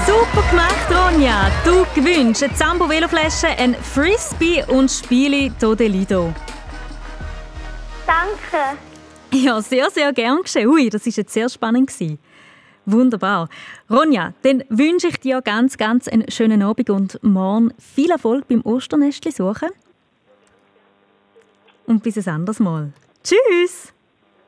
Super 0.05 0.49
gemacht, 0.49 0.87
Ronja! 0.89 1.49
Du 1.63 1.85
gewinnst 1.95 2.43
eine 2.43 2.53
Zambo 2.53 2.89
Veloflasche, 2.89 3.47
ein 3.47 3.75
Frisbee 3.75 4.63
und 4.67 4.91
Spiele 4.91 5.51
Todelido. 5.57 6.33
Danke. 8.05 8.77
Ja, 9.31 9.61
sehr, 9.61 9.89
sehr 9.89 10.11
gern 10.13 10.41
geschehen. 10.43 10.67
Ui, 10.67 10.89
das 10.89 11.05
war 11.05 11.13
jetzt 11.15 11.33
sehr 11.33 11.49
spannend. 11.49 11.89
Gewesen. 11.89 12.19
Wunderbar. 12.85 13.47
Ronja, 13.89 14.33
dann 14.41 14.63
wünsche 14.69 15.07
ich 15.07 15.19
dir 15.19 15.41
ganz, 15.41 15.77
ganz 15.77 16.07
einen 16.07 16.29
schönen 16.29 16.61
Abend 16.61 16.89
und 16.89 17.23
morgen 17.23 17.73
viel 17.79 18.11
Erfolg 18.11 18.47
beim 18.47 18.61
Osternestli 18.61 19.31
suchen. 19.31 19.69
Und 21.85 22.03
bis 22.03 22.17
ein 22.17 22.33
anderes 22.33 22.59
Mal. 22.59 22.91
Tschüss! 23.23 23.93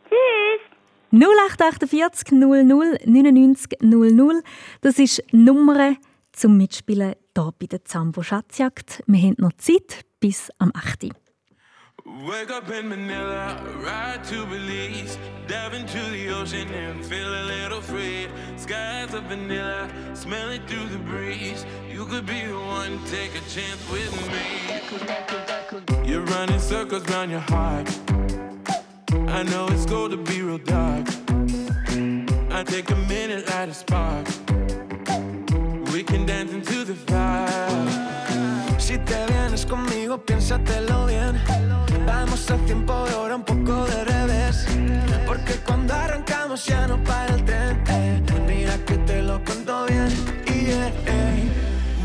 Tschüss. 0.10 0.62
0848 1.12 2.32
00 2.32 3.00
99 3.06 3.80
00. 3.82 4.44
Das 4.82 5.00
ist 5.00 5.24
die 5.32 5.38
Nummer 5.38 5.96
zum 6.34 6.58
Mitspielen 6.58 7.16
hier 7.36 7.54
bei 7.58 7.68
der 7.68 7.86
Zambo 7.86 8.22
Schatzjagd. 8.22 9.02
Wir 9.08 9.22
haben 9.22 9.36
noch 9.38 9.54
Zeit 9.54 10.06
bis 10.20 10.50
am 10.60 10.72
8. 10.74 11.10
Wake 12.06 12.52
up 12.52 12.70
in 12.70 12.88
Manila, 12.88 13.58
ride 13.82 14.22
to 14.30 14.46
Belize, 14.46 15.18
dive 15.48 15.74
into 15.74 16.00
the 16.12 16.30
ocean 16.30 16.68
and 16.72 17.04
feel 17.04 17.28
a 17.28 17.44
little 17.46 17.82
free. 17.82 18.28
Skies 18.58 19.14
of 19.16 19.24
vanilla, 19.24 19.90
smell 20.14 20.52
it 20.52 20.62
through 20.68 20.88
the 20.90 21.00
breeze. 21.00 21.66
You 21.90 22.06
could 22.06 22.28
be 22.28 22.46
the 22.46 22.60
one, 22.60 23.00
take 23.10 23.32
a 23.36 23.42
chance 23.50 23.82
with 23.90 24.12
me. 24.30 24.46
You're 26.06 26.26
running 26.26 26.60
circles 26.60 27.10
round 27.10 27.32
your 27.32 27.42
heart. 27.42 28.15
I 29.28 29.44
know 29.44 29.68
it's 29.68 29.86
going 29.86 30.12
to 30.12 30.18
be 30.18 30.42
real 30.42 30.58
dark. 30.60 31.06
I 32.52 32.64
take 32.64 32.90
a 32.92 32.96
minute, 33.08 33.48
light 33.50 33.70
a 33.70 33.74
spark. 33.74 34.26
We 35.92 36.04
can 36.04 36.26
dance 36.26 36.52
into 36.54 36.84
the 36.86 36.96
fire. 36.96 38.80
Si 38.80 38.98
te 38.98 39.26
vienes 39.28 39.66
conmigo, 39.66 40.18
piénsatelo 40.18 41.08
bien. 41.08 41.40
Vamos 42.06 42.50
a 42.52 42.58
tiempo 42.66 43.06
de 43.06 43.14
hora, 43.16 43.36
un 43.36 43.44
poco 43.44 43.86
de 43.86 44.04
revés. 44.06 44.66
Porque 45.26 45.56
cuando 45.66 45.94
arrancamos 45.94 46.66
ya 46.66 46.88
no 46.88 47.04
para 47.04 47.34
el 47.36 47.44
tren. 47.46 47.84
eh. 47.90 48.22
Mira 48.48 48.78
que 48.86 48.98
te 49.00 49.22
lo 49.22 49.44
cuento 49.44 49.86
bien. 49.88 50.10
Yeah, 50.46 50.92
eh. 51.08 51.50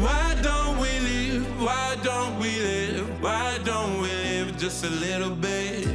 Why 0.01 0.35
don't 0.43 0.79
we 0.81 0.89
live? 1.01 1.45
Why 1.61 1.97
don't 2.03 2.39
we 2.41 2.51
live? 2.61 3.07
Why 3.21 3.59
don't 3.65 4.01
we 4.01 4.09
live 4.09 4.57
just 4.59 4.85
a 4.85 4.91
little 4.91 5.31
bit? 5.35 5.87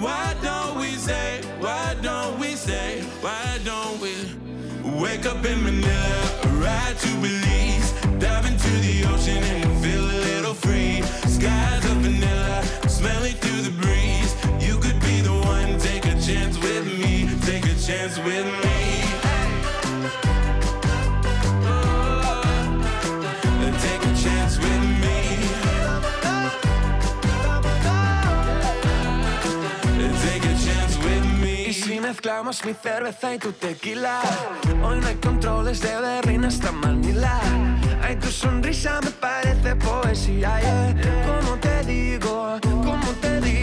Why 0.00 0.34
don't 0.42 0.68
we 0.68 0.69
say? 1.00 1.40
Why 1.60 1.96
don't 2.02 2.38
we 2.38 2.54
say? 2.54 3.00
Why 3.22 3.58
don't 3.64 3.98
we 4.00 4.14
wake 5.00 5.24
up 5.24 5.44
in 5.46 5.62
Manila, 5.64 6.20
ride 6.64 6.96
to 6.98 7.10
Belize, 7.22 7.92
dive 8.18 8.44
into 8.44 8.70
the 8.86 8.96
ocean 9.12 9.42
and 9.42 9.82
feel 9.82 10.04
a 10.04 10.18
little 10.28 10.54
free? 10.54 11.00
Skies 11.36 11.84
of 11.90 11.96
vanilla, 12.04 12.62
smell 12.88 13.24
it 13.24 13.36
through 13.42 13.62
the 13.62 13.74
breeze. 13.82 14.32
You 14.66 14.76
could 14.78 15.00
be 15.00 15.22
the 15.22 15.32
one, 15.32 15.78
take 15.78 16.04
a 16.04 16.20
chance 16.20 16.58
with 16.58 16.84
me, 16.86 17.30
take 17.46 17.64
a 17.64 17.76
chance 17.86 18.18
with 18.18 18.46
me. 18.62 18.89
Mezclamos 32.22 32.66
mi 32.66 32.74
cerveza 32.74 33.34
y 33.34 33.38
tu 33.38 33.50
tequila. 33.50 34.20
Hoy 34.84 35.00
no 35.00 35.06
hay 35.06 35.14
controles 35.14 35.80
de 35.80 35.98
Berlín 35.98 36.44
hasta 36.44 36.70
Manila. 36.70 37.40
Ay, 38.02 38.16
tu 38.16 38.30
sonrisa 38.30 39.00
me 39.00 39.10
parece 39.10 39.74
poesía. 39.76 40.60
Yeah. 40.60 40.94
¿Cómo 41.24 41.56
te 41.56 41.82
digo? 41.84 42.58
¿Cómo 42.60 43.10
te 43.22 43.40
digo? 43.40 43.59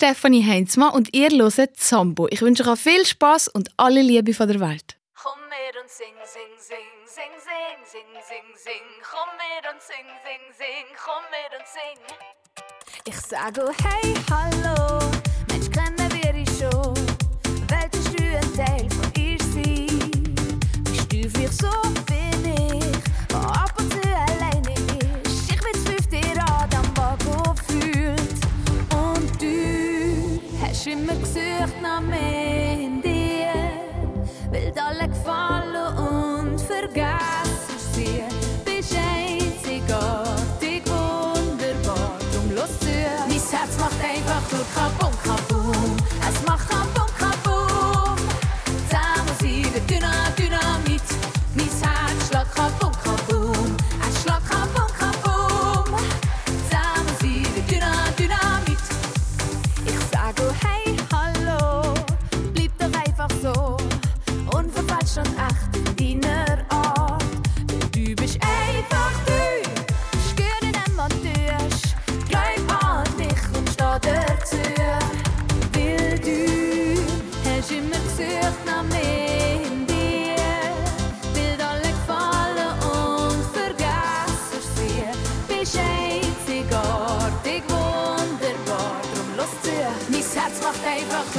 Stefanie 0.00 0.42
Heinzmann 0.42 0.94
und 0.94 1.14
ihr 1.14 1.28
hört 1.28 1.76
Zambo. 1.76 2.26
Ich 2.30 2.40
wünsche 2.40 2.66
euch 2.66 2.80
viel 2.80 3.04
Spaß 3.04 3.48
und 3.48 3.68
alle 3.76 4.00
Liebe 4.00 4.32
von 4.32 4.48
der 4.48 4.58
Welt. 4.58 4.96
Komm 5.14 5.38
mit 5.50 5.76
und 5.78 5.90
sing, 5.90 6.14
sing, 6.24 6.56
sing, 6.56 6.88
sing, 7.04 7.32
sing, 7.36 7.76
sing, 7.84 8.08
sing, 8.26 8.56
sing. 8.56 8.86
Komm 9.02 9.28
mit 9.36 9.70
und 9.70 9.82
sing, 9.82 10.06
sing, 10.24 10.40
sing, 10.56 10.86
komm 11.04 11.22
mit 11.28 11.52
und 11.52 11.68
sing. 11.68 11.98
Ich 13.04 13.20
sag 13.20 13.58
oh 13.58 13.70
hey, 13.84 14.14
hallo, 14.30 15.00
Mensch, 15.50 15.70
kennen 15.70 16.10
wir 16.14 16.32
dich 16.32 16.48
schon? 16.48 16.96
Wolltest 17.68 18.18
du 18.18 18.24
ein 18.24 18.56
Teil 18.56 18.88
von 18.88 19.12
ihr 19.22 19.38
sein? 19.52 20.34
Bist 20.84 21.12
du 21.12 21.28
vielleicht 21.28 21.60
so 21.60 21.70
bin 22.06 22.39
du 30.84 30.90
hast 30.90 30.98
immer 30.98 31.14
gesucht 31.14 31.82
nach 31.82 32.00
mehr 32.00 32.72
in 32.72 33.02
dir. 33.02 33.52
Will 34.50 34.72
alle 34.76 35.08
gefallen 35.08 35.96
und 35.98 36.60
vergessen 36.60 37.78
sie. 37.92 38.22
Bist 38.64 38.94
einzigartig, 38.94 40.82
wunderbar, 40.86 42.18
drum 42.32 42.54
los 42.54 42.78
zu. 42.80 42.86
Mein 43.28 43.40
Herz 43.50 43.78
macht 43.78 44.02
einfach 44.02 44.42
nur 44.52 44.64
Kabum, 44.74 45.14
Kabum. 45.22 45.96
Es 46.28 46.46
macht 46.46 46.68
Kabum, 46.68 47.10
Kabum. 47.18 48.16
Zusammen 48.88 49.36
sind 49.40 49.74
wir 49.74 49.80
Dyna, 49.82 50.30
Dynamit. 50.38 51.02
Mein 51.54 51.66
Herz 51.66 52.28
schlägt 52.28 52.54
Kabum, 52.54 52.92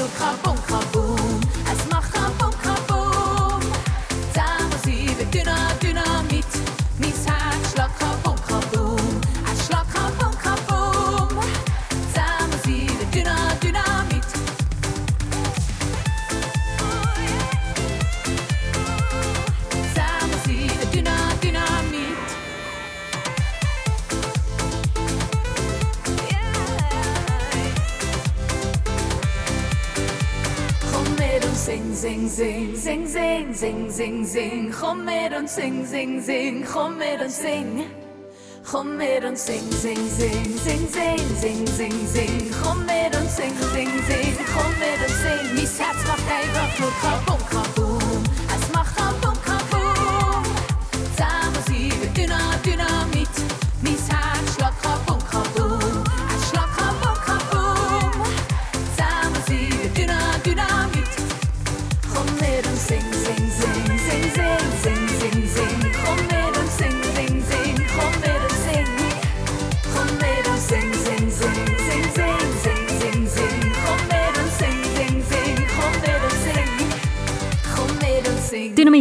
einfach 0.03 0.43
nur 0.45 0.50
sing, 33.91 34.25
sing, 34.25 34.25
sing, 34.25 34.25
sing. 34.25 34.71
Komm 34.71 35.05
mit 35.05 35.33
und 35.37 35.49
sing, 35.49 35.85
sing, 35.85 36.21
sing, 36.21 36.65
komm 36.65 36.97
mit 36.97 37.21
und 37.21 37.31
sing. 37.31 37.85
Komm 38.69 38.97
mit 38.97 39.23
und 39.23 39.37
sing, 39.37 39.71
sing, 39.71 39.97
sing, 40.09 40.57
sing, 40.57 40.87
sing, 40.87 41.17
sing, 41.35 41.67
sing, 41.67 42.07
sing. 42.07 42.51
Komm 42.63 42.85
mit 42.85 43.15
und 43.15 43.29
sing, 43.29 43.53
sing, 43.73 43.89
sing, 44.07 44.37
komm 44.53 44.71
mit 44.79 44.99
und 45.01 45.15
sing. 45.23 45.55
Mein 45.55 45.67
Herz 45.67 46.07
macht 46.07 46.27
einfach 46.29 46.79
nur 46.79 46.91
kabum, 47.01 47.30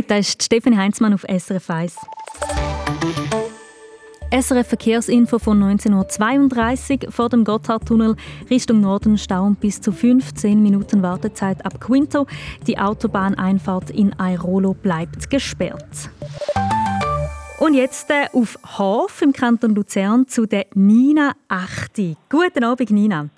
Dynamit, 0.00 0.10
das 0.10 0.28
ist 0.28 0.42
Stefanie 0.42 0.76
Heinzmann 0.76 1.14
auf 1.14 1.22
SRF 1.22 1.70
1. 1.70 1.96
SRF 4.32 4.68
Verkehrsinfo 4.68 5.38
von 5.38 5.60
19.32 5.62 7.06
Uhr 7.06 7.12
vor 7.12 7.28
dem 7.28 7.44
Gotthardtunnel 7.44 8.16
Richtung 8.48 8.80
Norden 8.80 9.18
Stau 9.18 9.44
und 9.44 9.60
bis 9.60 9.80
zu 9.80 9.92
15 9.92 10.62
Minuten 10.62 11.02
Wartezeit 11.02 11.64
ab 11.66 11.80
Quinto. 11.80 12.26
Die 12.66 12.78
Autobahneinfahrt 12.78 13.90
in 13.90 14.14
Airolo 14.18 14.74
bleibt 14.74 15.30
gesperrt. 15.30 16.10
Und 17.58 17.74
jetzt 17.74 18.08
äh, 18.10 18.26
auf 18.32 18.58
Hof 18.78 19.20
im 19.20 19.32
Kanton 19.32 19.74
Luzern 19.74 20.28
zu 20.28 20.46
der 20.46 20.66
Nina 20.74 21.32
Achti. 21.48 22.16
Guten 22.30 22.64
Abend, 22.64 22.90
Nina. 22.90 23.28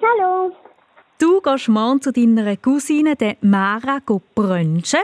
Hallo. 0.00 0.52
Du 1.18 1.40
gehst 1.40 1.68
morgen 1.68 2.00
zu 2.00 2.12
deiner 2.12 2.56
Cousine, 2.56 3.16
der 3.16 3.36
Mara, 3.40 3.98
go 4.04 4.20
brunchen. 4.34 5.00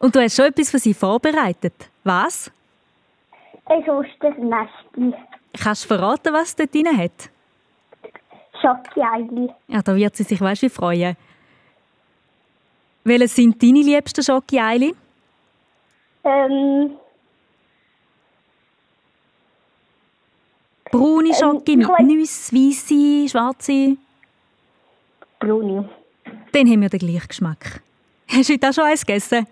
Und 0.00 0.16
du 0.16 0.20
hast 0.20 0.34
schon 0.34 0.46
etwas 0.46 0.70
für 0.70 0.78
sie 0.78 0.94
vorbereitet. 0.94 1.74
Was? 2.04 2.50
Ein 3.66 3.88
Osternestli. 3.88 5.14
Kannst 5.62 5.84
du 5.84 5.88
verraten, 5.88 6.32
was 6.32 6.56
dort 6.56 6.74
drin 6.74 6.96
hat? 6.96 7.30
Schokoeili. 8.60 9.50
Ja, 9.68 9.82
da 9.82 9.94
wird 9.94 10.16
sie 10.16 10.22
sich 10.24 10.40
weißt, 10.40 10.62
wie 10.62 10.70
freuen. 10.70 11.16
Welche 13.04 13.28
sind 13.28 13.62
deine 13.62 13.82
liebsten 13.82 14.22
Schokoeili? 14.22 14.94
Ähm, 16.24 16.92
Braune 20.90 21.34
Schoki 21.34 21.76
mit 21.76 21.88
Nüsse, 22.00 22.54
weisse, 22.54 23.28
schwarze. 23.28 23.96
Bruni. 25.38 25.84
Dann 26.52 26.68
haben 26.68 26.80
wir 26.80 26.88
den 26.88 26.98
gleichen 26.98 27.28
Geschmack. 27.28 27.82
Hast 28.28 28.48
du 28.48 28.54
heute 28.54 28.68
auch 28.68 28.72
schon 28.72 28.84
eins 28.84 29.04
gegessen? 29.06 29.46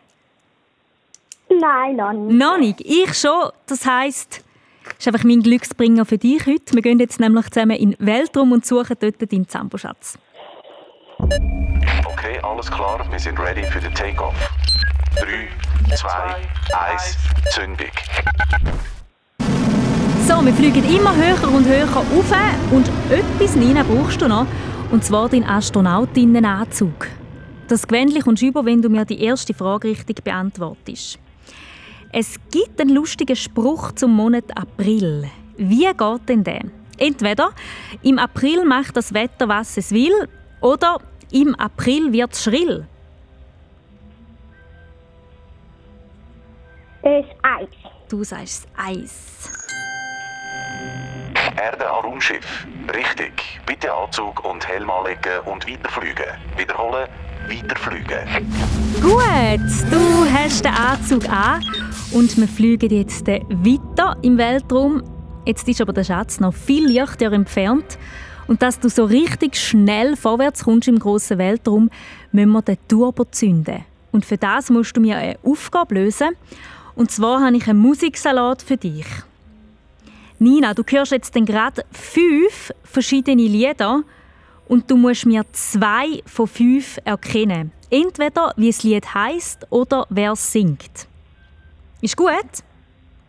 Nein, 1.51 1.97
noch 1.97 2.13
nicht. 2.13 2.39
Noch 2.39 2.59
nicht. 2.59 2.81
Ich 2.81 3.15
schon. 3.15 3.51
Das 3.67 3.87
heisst, 3.87 4.45
das 4.85 4.99
ist 4.99 5.09
einfach 5.09 5.25
mein 5.25 5.43
Glücksbringer 5.43 6.05
für 6.05 6.19
dich 6.19 6.47
heute. 6.47 6.75
Wir 6.75 6.83
gehen 6.83 6.99
jetzt 7.01 7.21
nämlich 7.21 7.51
zusammen 7.51 7.77
in 7.77 7.93
den 7.93 8.07
Weltraum 8.07 8.53
und 8.53 8.67
suchen 8.67 8.97
dort 9.01 9.33
deinen 9.33 9.49
Zamboschatz. 9.49 10.19
Okay, 11.19 12.39
alles 12.43 12.71
klar, 12.71 13.05
wir 13.11 13.19
sind 13.19 13.39
ready 13.39 13.65
für 13.65 13.81
den 13.81 13.95
Takeoff. 13.95 14.35
3, 15.17 15.97
2, 15.97 16.09
1, 16.93 17.17
Zündung. 17.51 17.87
So, 20.27 20.45
wir 20.45 20.53
fliegen 20.53 20.85
immer 20.95 21.17
höher 21.17 21.53
und 21.53 21.67
höher 21.67 21.89
auf 21.97 22.33
und 22.71 22.91
etwas, 23.11 23.57
Nina, 23.57 23.83
brauchst 23.83 24.21
du 24.21 24.29
noch. 24.29 24.47
Und 24.91 25.05
zwar 25.05 25.29
deinen 25.29 25.45
Astronautinnenanzug. 25.45 27.09
Das 27.67 27.87
kommst 27.87 28.43
du 28.43 28.47
über, 28.47 28.65
wenn 28.65 28.81
du 28.81 28.89
mir 28.89 29.05
die 29.05 29.23
erste 29.23 29.55
Frage 29.55 29.89
richtig 29.89 30.25
beantwortest. 30.25 31.19
Es 32.13 32.39
gibt 32.51 32.81
einen 32.81 32.95
lustigen 32.95 33.37
Spruch 33.37 33.93
zum 33.93 34.13
Monat 34.13 34.45
April. 34.57 35.29
Wie 35.59 35.85
geht 35.85 36.29
denn 36.29 36.43
der? 36.43 36.63
Entweder 36.97 37.51
im 38.03 38.19
April 38.19 38.65
macht 38.65 38.97
das 38.97 39.13
Wetter, 39.13 39.47
was 39.49 39.77
es 39.77 39.93
will, 39.93 40.29
oder 40.61 40.99
im 41.31 41.55
April 41.57 42.13
wird 42.13 42.33
es 42.33 42.45
schrill. 42.45 42.87
Das 47.03 47.25
Eis. 47.43 47.69
Du 48.09 48.25
sagst 48.25 48.67
Eis. 48.77 49.51
Erde 51.61 51.91
an 51.91 52.05
Raumschiff. 52.05 52.67
Richtig. 52.95 53.61
Bitte 53.67 53.93
Anzug 53.93 54.45
und 54.45 54.67
Helm 54.67 54.91
anlegen 54.91 55.41
und 55.45 55.69
weiterfliegen. 55.69 56.25
Wiederholen, 56.57 57.09
weiterfliegen. 57.47 58.47
Gut, 59.03 59.93
du 59.93 60.33
hast 60.33 60.65
den 60.65 60.73
Anzug 60.73 61.29
an 61.29 61.63
und 62.13 62.37
wir 62.37 62.49
fliegen 62.49 62.91
jetzt 62.91 63.27
weiter 63.27 64.17
im 64.23 64.39
Weltraum. 64.39 65.03
Jetzt 65.45 65.69
ist 65.69 65.81
aber 65.81 65.93
der 65.93 66.05
Schatz 66.05 66.41
noch 66.41 66.55
viel 66.55 66.87
Lichtjahr 66.87 67.33
entfernt. 67.33 67.99
Und 68.47 68.63
dass 68.63 68.81
du 68.81 68.89
so 68.89 69.05
richtig 69.05 69.57
schnell 69.57 70.17
vorwärts 70.17 70.65
kommst 70.65 70.89
im 70.89 70.99
grossen 70.99 71.39
Weltraum, 71.39 71.91
müssen 72.33 72.53
wir 72.53 72.63
den 72.63 72.79
Turbo 72.89 73.25
zünden. 73.25 73.85
Und 74.11 74.25
für 74.25 74.39
das 74.39 74.71
musst 74.71 74.97
du 74.97 75.01
mir 75.01 75.19
eine 75.19 75.39
Aufgabe 75.43 75.95
lösen. 75.97 76.31
Und 76.95 77.11
zwar 77.11 77.43
habe 77.43 77.57
ich 77.57 77.69
einen 77.69 77.79
Musiksalat 77.79 78.63
für 78.63 78.77
dich. 78.77 79.07
Nina, 80.39 80.73
du 80.73 80.83
hörst 80.87 81.13
jetzt 81.13 81.33
gerade 81.35 81.85
fünf 81.93 82.73
verschiedene 82.85 83.43
Lieder 83.43 84.03
und 84.69 84.91
du 84.91 84.97
musst 84.97 85.27
mir 85.27 85.45
zwei 85.53 86.23
von 86.27 86.47
fünf 86.47 86.99
erkennen. 87.05 87.73
Entweder 87.91 88.53
wie 88.57 88.69
das 88.69 88.83
Lied 88.83 89.15
heißt 89.15 89.67
oder 89.71 90.07
wer 90.11 90.33
es 90.33 90.53
singt. 90.53 91.09
Ist 92.01 92.17
gut? 92.17 92.63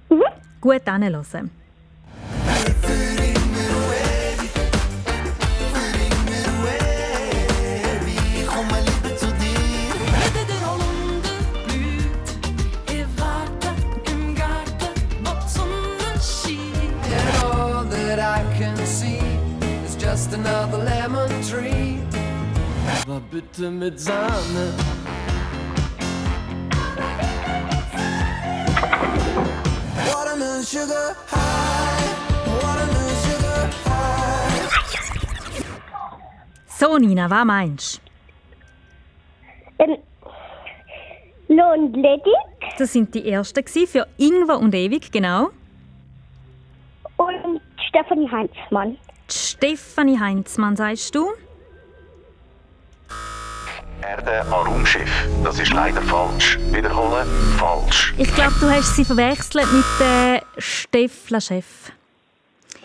Mhm. 0.10 0.24
Gut 0.62 0.88
anhören. 0.88 1.50
Just 20.10 20.34
another 20.34 20.80
lemon 20.80 21.30
tree. 21.44 22.00
Aber 23.04 23.20
bitte 23.32 23.70
mit 23.70 24.00
Sahne. 24.00 24.74
Watermelon 30.08 30.64
sugar 30.64 31.16
high, 31.32 32.10
watermelon 32.64 33.16
sugar 33.24 33.70
high. 33.86 34.70
So, 36.68 36.98
Nina, 36.98 37.30
was 37.30 37.46
meinst 37.46 38.02
Ähm, 39.78 39.98
Lohn 41.50 41.94
ledig 41.94 42.24
du? 42.24 42.68
Das 42.80 42.94
sind 42.94 43.14
die 43.14 43.30
ersten 43.30 43.64
für 43.88 44.08
Ingwer 44.18 44.60
und 44.60 44.74
Ewig, 44.74 45.12
genau. 45.12 45.50
und 47.18 47.62
Stefanie 47.88 48.30
Heinzmann. 48.32 48.98
Stefanie 49.60 50.18
Heinzmann, 50.18 50.78
sagst 50.78 51.14
du? 51.14 51.32
Erde 54.02 54.40
an 54.44 54.68
Raumschiff. 54.68 55.28
Das 55.44 55.60
ist 55.60 55.74
leider 55.74 56.02
falsch. 56.02 56.58
Wiederholen, 56.72 57.28
falsch. 57.58 58.14
Ich 58.18 58.34
glaube, 58.36 58.54
du 58.62 58.70
hast 58.70 58.96
sie 58.96 59.04
verwechselt 59.04 59.68
mit 59.74 60.08
äh, 60.08 60.40
Steff 60.58 61.28
Chef. 61.40 61.92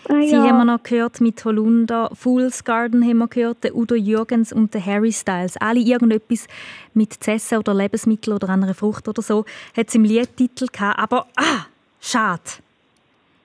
Ah, 0.09 0.21
Sie 0.21 0.35
haben 0.35 0.57
wir 0.57 0.65
noch 0.65 0.83
gehört 0.83 1.21
mit 1.21 1.45
Holunder, 1.45 2.11
Fool's 2.13 2.65
Garden 2.65 3.03
haben 3.03 3.19
wir 3.19 3.29
gehört, 3.29 3.63
der 3.63 3.73
Udo 3.73 3.95
Jürgens 3.95 4.51
und 4.51 4.73
der 4.73 4.85
Harry 4.85 5.13
Styles. 5.13 5.55
Alle 5.55 5.79
irgendetwas 5.79 6.45
mit 6.93 7.13
Zessen 7.23 7.57
oder 7.57 7.73
Lebensmittel 7.73 8.33
oder 8.33 8.49
einer 8.49 8.73
Frucht 8.73 9.07
oder 9.07 9.21
so 9.21 9.45
hat 9.77 9.87
es 9.87 9.95
im 9.95 10.03
Liedtitel 10.03 10.67
gehabt. 10.67 10.99
Aber, 10.99 11.27
ah, 11.37 11.67
schade. 12.01 12.41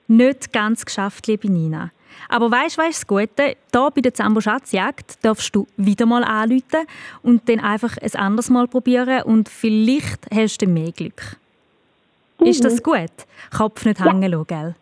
Nicht 0.09 0.51
ganz 0.51 0.85
geschafft, 0.85 1.27
liebe 1.27 1.49
Nina. 1.49 1.91
Aber 2.29 2.51
weißt 2.51 2.77
du, 2.77 2.81
das 2.81 3.07
Gute? 3.07 3.57
Da 3.71 3.89
bei 3.89 4.01
der 4.01 4.13
Zambo 4.13 4.41
Schatzjagd 4.41 5.23
darfst 5.23 5.55
du 5.55 5.67
wieder 5.77 6.05
mal 6.05 6.23
anrufen 6.23 6.85
und 7.23 7.47
dann 7.49 7.59
einfach 7.59 7.97
ein 7.97 8.15
anderes 8.15 8.49
Mal 8.49 8.67
probieren 8.67 9.23
und 9.23 9.49
vielleicht 9.49 10.27
hast 10.33 10.61
du 10.61 10.67
mehr 10.67 10.91
Glück. 10.91 11.37
Ist 12.39 12.63
das 12.63 12.81
gut? 12.81 13.11
Kopf 13.55 13.85
nicht 13.85 14.03
hängen 14.03 14.31
lassen, 14.31 14.47
gell? 14.47 14.75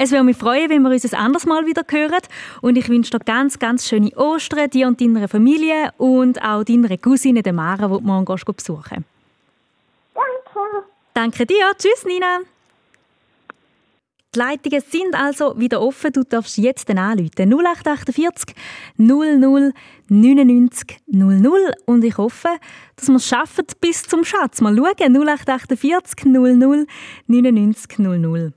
Es 0.00 0.12
würde 0.12 0.24
mich 0.24 0.36
freuen, 0.36 0.70
wenn 0.70 0.82
wir 0.82 0.90
uns 0.90 1.12
ein 1.12 1.18
anderes 1.18 1.44
Mal 1.44 1.66
wieder 1.66 1.82
hören. 1.88 2.22
Und 2.60 2.78
ich 2.78 2.88
wünsche 2.88 3.10
dir 3.10 3.18
ganz, 3.18 3.58
ganz 3.58 3.88
schöne 3.88 4.12
Ostern, 4.16 4.70
dir 4.70 4.86
und 4.86 5.00
deiner 5.00 5.26
Familie 5.26 5.92
und 5.98 6.40
auch 6.40 6.62
deiner 6.62 6.96
Cousine, 6.98 7.42
der 7.42 7.52
Mara, 7.52 7.88
die 7.88 7.94
du 7.94 8.00
morgen 8.00 8.24
besuchen 8.24 9.04
Danke. 10.14 10.84
Danke 11.14 11.46
dir. 11.46 11.72
Tschüss, 11.76 12.04
Nina. 12.04 12.40
Die 14.34 14.38
Leitungen 14.40 14.82
sind 14.82 15.14
also 15.14 15.58
wieder 15.58 15.80
offen. 15.80 16.12
Du 16.12 16.22
darfst 16.22 16.58
jetzt 16.58 16.90
anrufen. 16.90 17.30
0848 17.50 18.54
00 18.98 19.72
99 20.08 20.98
00. 21.06 21.72
Und 21.86 22.04
ich 22.04 22.18
hoffe, 22.18 22.48
dass 22.96 23.08
wir 23.08 23.16
es 23.16 23.26
schaffen 23.26 23.64
bis 23.80 24.02
zum 24.02 24.24
Schatz. 24.24 24.60
Mal 24.60 24.76
schauen. 24.76 25.16
0848 25.16 26.24
00 26.24 26.86
99 27.26 27.96
00. 27.96 28.52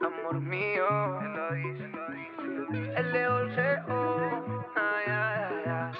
Amor 0.00 0.40
mío, 0.40 0.86
el 2.96 3.16
ay, 4.76 5.10
ay. 5.66 5.92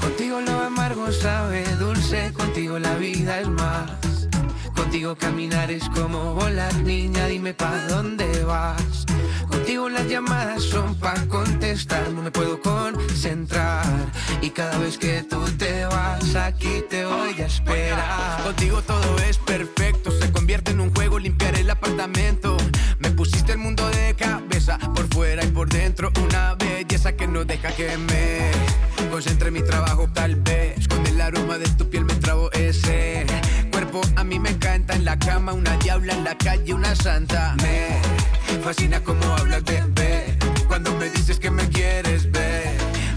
Contigo 0.00 0.40
lo 0.40 0.60
amargo 0.60 1.12
sabe 1.12 1.64
dulce, 1.78 2.32
contigo 2.32 2.78
la 2.78 2.94
vida 2.96 3.40
es 3.40 3.48
más. 3.48 4.09
Contigo 4.80 5.14
caminar 5.14 5.70
es 5.70 5.86
como 5.90 6.34
volar, 6.34 6.74
niña, 6.76 7.26
dime 7.26 7.52
pa' 7.52 7.86
dónde 7.88 8.44
vas. 8.44 9.04
Contigo 9.46 9.90
las 9.90 10.08
llamadas 10.08 10.62
son 10.62 10.94
pa' 10.94 11.14
contestar, 11.28 12.10
no 12.10 12.22
me 12.22 12.30
puedo 12.30 12.58
concentrar. 12.62 13.84
Y 14.40 14.48
cada 14.48 14.78
vez 14.78 14.96
que 14.96 15.22
tú 15.22 15.44
te 15.58 15.84
vas, 15.84 16.34
aquí 16.34 16.82
te 16.88 17.04
voy 17.04 17.38
a 17.42 17.46
esperar. 17.46 18.42
Contigo 18.42 18.80
todo 18.80 19.18
es 19.28 19.36
perfecto, 19.36 20.10
se 20.12 20.32
convierte 20.32 20.70
en 20.70 20.80
un 20.80 20.94
juego 20.94 21.18
limpiar 21.18 21.56
el 21.56 21.68
apartamento. 21.68 22.56
Me 23.00 23.10
pusiste 23.10 23.52
el 23.52 23.58
mundo 23.58 23.86
de 23.90 24.14
cabeza, 24.14 24.78
por 24.94 25.06
fuera 25.12 25.44
y 25.44 25.48
por 25.48 25.68
dentro, 25.68 26.10
una 26.24 26.54
belleza 26.54 27.12
que 27.12 27.26
no 27.26 27.44
deja 27.44 27.70
que 27.72 27.98
me 27.98 28.50
concentre 29.10 29.48
en 29.48 29.54
mi 29.54 29.62
trabajo, 29.62 30.08
tal 30.12 30.36
vez. 30.36 30.88
Con 30.88 31.06
el 31.06 31.20
aroma 31.20 31.58
de 31.58 31.68
tu 31.68 31.88
piel 31.90 31.99
la 35.10 35.18
cama, 35.18 35.52
una 35.52 35.76
diabla 35.78 36.12
en 36.12 36.22
la 36.22 36.36
calle, 36.36 36.72
una 36.72 36.94
santa. 36.94 37.56
Me 37.62 38.58
fascina 38.62 39.02
como 39.02 39.24
hablas, 39.38 39.64
bebé. 39.64 40.38
Cuando 40.68 40.94
me 41.00 41.10
dices 41.10 41.40
que 41.40 41.50
me 41.50 41.68
quieres 41.68 42.30
ver, 42.30 42.70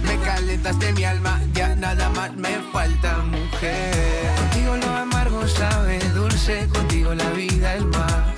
me 0.03 0.17
calentaste 0.25 0.91
mi 0.93 1.03
alma, 1.03 1.39
ya 1.53 1.75
nada 1.75 2.09
más 2.09 2.35
me 2.35 2.53
falta, 2.71 3.17
mujer. 3.35 3.93
Contigo 4.39 4.75
lo 4.77 4.89
amargo 5.03 5.47
sabe 5.47 5.99
dulce, 6.15 6.67
contigo 6.73 7.13
la 7.13 7.29
vida 7.41 7.75
es 7.75 7.85
más. 7.85 8.33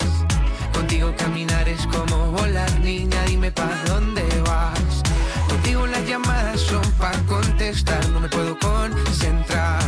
Contigo 0.74 1.14
caminar 1.18 1.70
es 1.70 1.88
como 1.88 2.32
volar, 2.32 2.74
niña, 2.82 3.24
dime 3.26 3.52
pa' 3.52 3.78
dónde 3.88 4.26
vas. 4.46 5.02
Contigo 5.48 5.88
las 5.88 6.06
llamadas 6.06 6.60
son 6.60 6.86
pa' 7.00 7.18
contestar, 7.26 8.06
no 8.10 8.20
me 8.20 8.28
puedo 8.28 8.60
concentrar. 8.60 9.82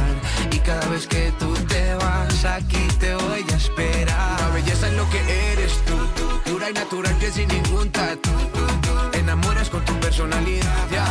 Y 0.51 0.59
cada 0.59 0.85
vez 0.87 1.05
que 1.05 1.33
tú 1.37 1.53
te 1.67 1.95
vas, 1.95 2.45
aquí 2.45 2.87
te 2.99 3.13
voy 3.13 3.45
a 3.53 3.56
La 3.77 4.49
belleza 4.53 4.87
es 4.87 4.93
lo 4.93 5.07
que 5.11 5.19
eres 5.51 5.79
tú, 5.85 5.95
dura 6.49 6.71
y 6.71 6.73
natural 6.73 7.15
que 7.19 7.31
sin 7.31 7.47
ningún 7.47 7.91
tatu. 7.91 8.31
Enamoras 9.13 9.69
con 9.69 9.85
tu 9.85 9.93
personalidad, 9.99 10.89
ya. 10.91 11.05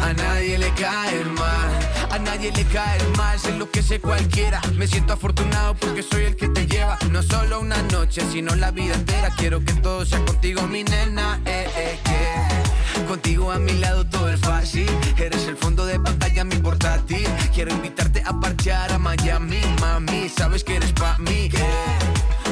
A 0.00 0.12
nadie 0.12 0.56
le 0.56 0.70
cae 0.74 1.24
mal, 1.24 1.70
a 2.12 2.18
nadie 2.20 2.52
le 2.52 2.64
cae 2.66 3.00
mal, 3.16 3.36
se 3.40 3.48
enloquece 3.48 4.00
cualquiera. 4.00 4.60
Me 4.76 4.86
siento 4.86 5.14
afortunado 5.14 5.74
porque 5.74 6.04
soy 6.04 6.26
el 6.26 6.36
que 6.36 6.46
te 6.48 6.68
lleva, 6.68 6.98
no 7.10 7.20
solo 7.20 7.58
una 7.58 7.82
noche, 7.82 8.22
sino 8.30 8.54
la 8.54 8.70
vida 8.70 8.94
entera. 8.94 9.30
Quiero 9.36 9.64
que 9.64 9.72
todo 9.72 10.06
sea 10.06 10.24
contigo, 10.24 10.62
mi 10.68 10.84
nena, 10.84 11.40
eh, 11.44 11.66
eh, 11.76 11.98
que 12.04 12.63
Contigo 13.08 13.52
a 13.52 13.58
mi 13.58 13.72
lado 13.74 14.06
todo 14.06 14.30
es 14.30 14.40
fácil. 14.40 14.88
Eres 15.18 15.46
el 15.46 15.56
fondo 15.56 15.84
de 15.86 15.98
pantalla, 16.00 16.44
mi 16.44 16.56
portátil. 16.56 17.26
Quiero 17.54 17.72
invitarte 17.72 18.22
a 18.24 18.38
parchear 18.40 18.92
a 18.92 18.98
Miami, 18.98 19.60
mami. 19.80 20.28
Sabes 20.28 20.64
que 20.64 20.76
eres 20.76 20.92
pa' 20.92 21.18
mí. 21.18 21.50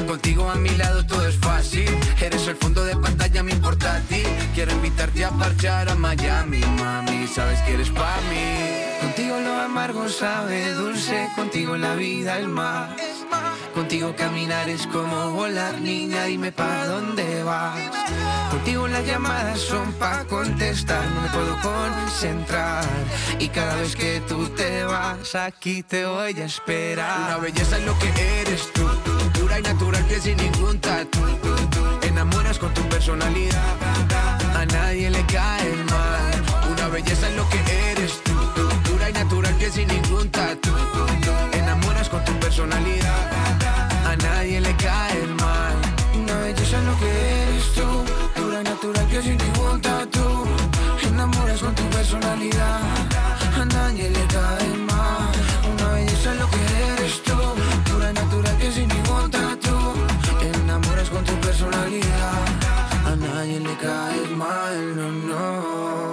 Contigo 0.07 0.49
a 0.49 0.55
mi 0.55 0.69
lado 0.71 1.05
todo 1.05 1.27
es 1.27 1.37
fácil. 1.37 1.89
Eres 2.21 2.47
el 2.47 2.55
fondo 2.55 2.83
de 2.83 2.95
pantalla, 2.95 3.43
mi 3.43 3.53
portátil. 3.53 4.27
Quiero 4.53 4.71
invitarte 4.71 5.25
a 5.25 5.31
parchear 5.31 5.89
a 5.89 5.95
Miami, 5.95 6.59
mami. 6.59 7.27
Sabes 7.27 7.59
que 7.61 7.73
eres 7.73 7.89
pa' 7.89 8.19
mí. 8.29 9.01
Contigo 9.01 9.39
lo 9.39 9.53
amargo 9.59 10.09
sabe 10.09 10.73
dulce. 10.73 11.29
Contigo 11.35 11.77
la 11.77 11.95
vida 11.95 12.39
es 12.39 12.47
más. 12.47 12.91
Contigo 13.73 14.15
caminar 14.15 14.69
es 14.69 14.85
como 14.85 15.31
volar, 15.31 15.81
niña, 15.81 16.25
dime 16.25 16.51
pa' 16.51 16.85
dónde 16.85 17.43
vas. 17.43 17.79
Contigo 18.51 18.87
las 18.87 19.03
llamadas 19.05 19.59
son 19.59 19.91
pa' 19.93 20.25
contestar, 20.25 21.03
no 21.09 21.21
me 21.21 21.29
puedo 21.29 21.57
concentrar. 21.59 22.85
Y 23.39 23.47
cada 23.47 23.75
vez 23.77 23.95
que 23.95 24.21
tú 24.27 24.47
te 24.49 24.83
vas, 24.83 25.33
aquí 25.33 25.81
te 25.81 26.05
voy 26.05 26.39
a 26.39 26.45
esperar. 26.45 27.19
Una 27.25 27.37
belleza 27.37 27.77
es 27.77 27.85
lo 27.85 27.97
que 27.97 28.09
eres 28.41 28.71
tú, 28.73 28.87
dura 29.53 29.59
y 29.59 29.73
natural 29.73 30.05
que 30.07 30.19
sin 30.19 30.37
ningún 30.37 30.79
tatu. 30.79 31.19
Enamoras 32.01 32.57
con 32.57 32.73
tu 32.73 32.81
personalidad, 32.89 33.77
a 34.55 34.65
nadie 34.65 35.09
le 35.09 35.23
cae 35.25 35.75
mal. 35.91 36.71
Una 36.71 36.87
belleza 36.87 37.27
es 37.29 37.35
lo 37.35 37.47
que 37.49 37.59
eres 37.91 38.21
tú, 38.23 38.33
dura 38.89 39.09
y 39.09 39.13
natural 39.13 39.55
que 39.57 39.69
sin 39.69 39.87
ningún 39.87 40.29
tatu. 40.29 40.71
Enamoras 41.51 42.09
con 42.09 42.23
tu 42.25 42.33
personalidad, 42.39 43.31
a 44.05 44.15
nadie 44.15 44.59
le 44.59 44.75
cae 44.77 45.27
mal. 45.39 45.75
Una 46.15 46.39
belleza 46.39 46.77
es 46.79 46.85
lo 46.85 46.97
que 46.99 47.43
eres 47.43 47.73
tú, 47.75 48.41
dura 48.41 48.61
y 48.61 48.63
natural 48.63 49.07
que 49.07 49.21
sin 49.21 49.37
ningún 49.37 49.81
tatu. 49.81 50.45
Enamoras 51.07 51.59
con 51.59 51.75
tu 51.75 51.83
personalidad, 51.89 52.81
a 53.61 53.65
nadie 53.65 54.09
le 54.09 54.25
cae 54.27 54.77
mal. 54.77 54.92
Personalidad, 61.99 63.05
a 63.05 63.15
nadie 63.15 63.59
le 63.59 63.77
cae 63.77 64.35
mal, 64.35 64.95
no, 64.95 65.11
no. 65.11 66.12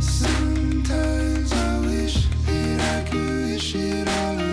Sometimes 0.00 1.52
I 1.52 1.80
wish 1.80 2.26
that 2.46 3.04
I 3.06 3.10
could 3.10 3.52
wish 3.52 3.74
it 3.74 4.08
all 4.08 4.40
away. 4.40 4.49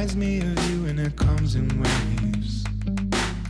Reminds 0.00 0.16
me 0.16 0.38
of 0.38 0.70
you 0.70 0.86
and 0.86 0.98
it 0.98 1.14
comes 1.14 1.56
in 1.56 1.68
waves. 1.78 2.64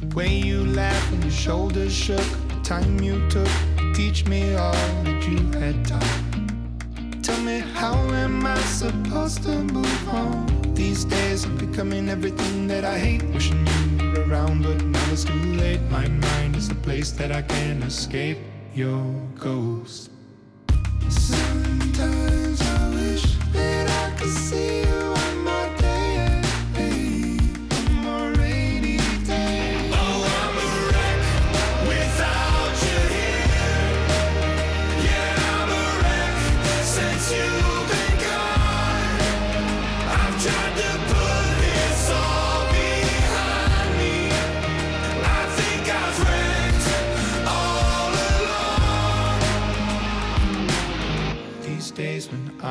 The 0.00 0.16
way 0.16 0.34
you 0.36 0.66
laughed 0.66 1.12
when 1.12 1.22
your 1.22 1.30
shoulders 1.30 1.94
shook, 1.94 2.26
the 2.48 2.60
time 2.64 2.98
you 3.00 3.28
took 3.28 3.46
to 3.76 3.92
teach 3.94 4.26
me 4.26 4.56
all 4.56 4.72
that 5.04 5.28
you 5.28 5.38
had 5.60 5.86
taught. 5.86 7.22
Tell 7.22 7.40
me, 7.42 7.60
how 7.60 7.94
am 7.94 8.44
I 8.44 8.58
supposed 8.62 9.44
to 9.44 9.62
move 9.62 10.08
on? 10.08 10.74
These 10.74 11.04
days 11.04 11.44
I'm 11.44 11.56
becoming 11.56 12.08
everything 12.08 12.66
that 12.66 12.84
I 12.84 12.98
hate. 12.98 13.22
Wishing 13.32 13.64
you 14.00 14.10
were 14.10 14.24
around, 14.24 14.64
but 14.64 14.82
now 14.84 15.12
it's 15.12 15.22
too 15.22 15.54
late. 15.54 15.80
My 15.82 16.08
mind 16.08 16.56
is 16.56 16.68
a 16.68 16.74
place 16.74 17.12
that 17.12 17.30
I 17.30 17.42
can't 17.42 17.84
escape 17.84 18.38
your 18.74 19.04
ghost. 19.38 20.10
Sometimes 21.08 22.39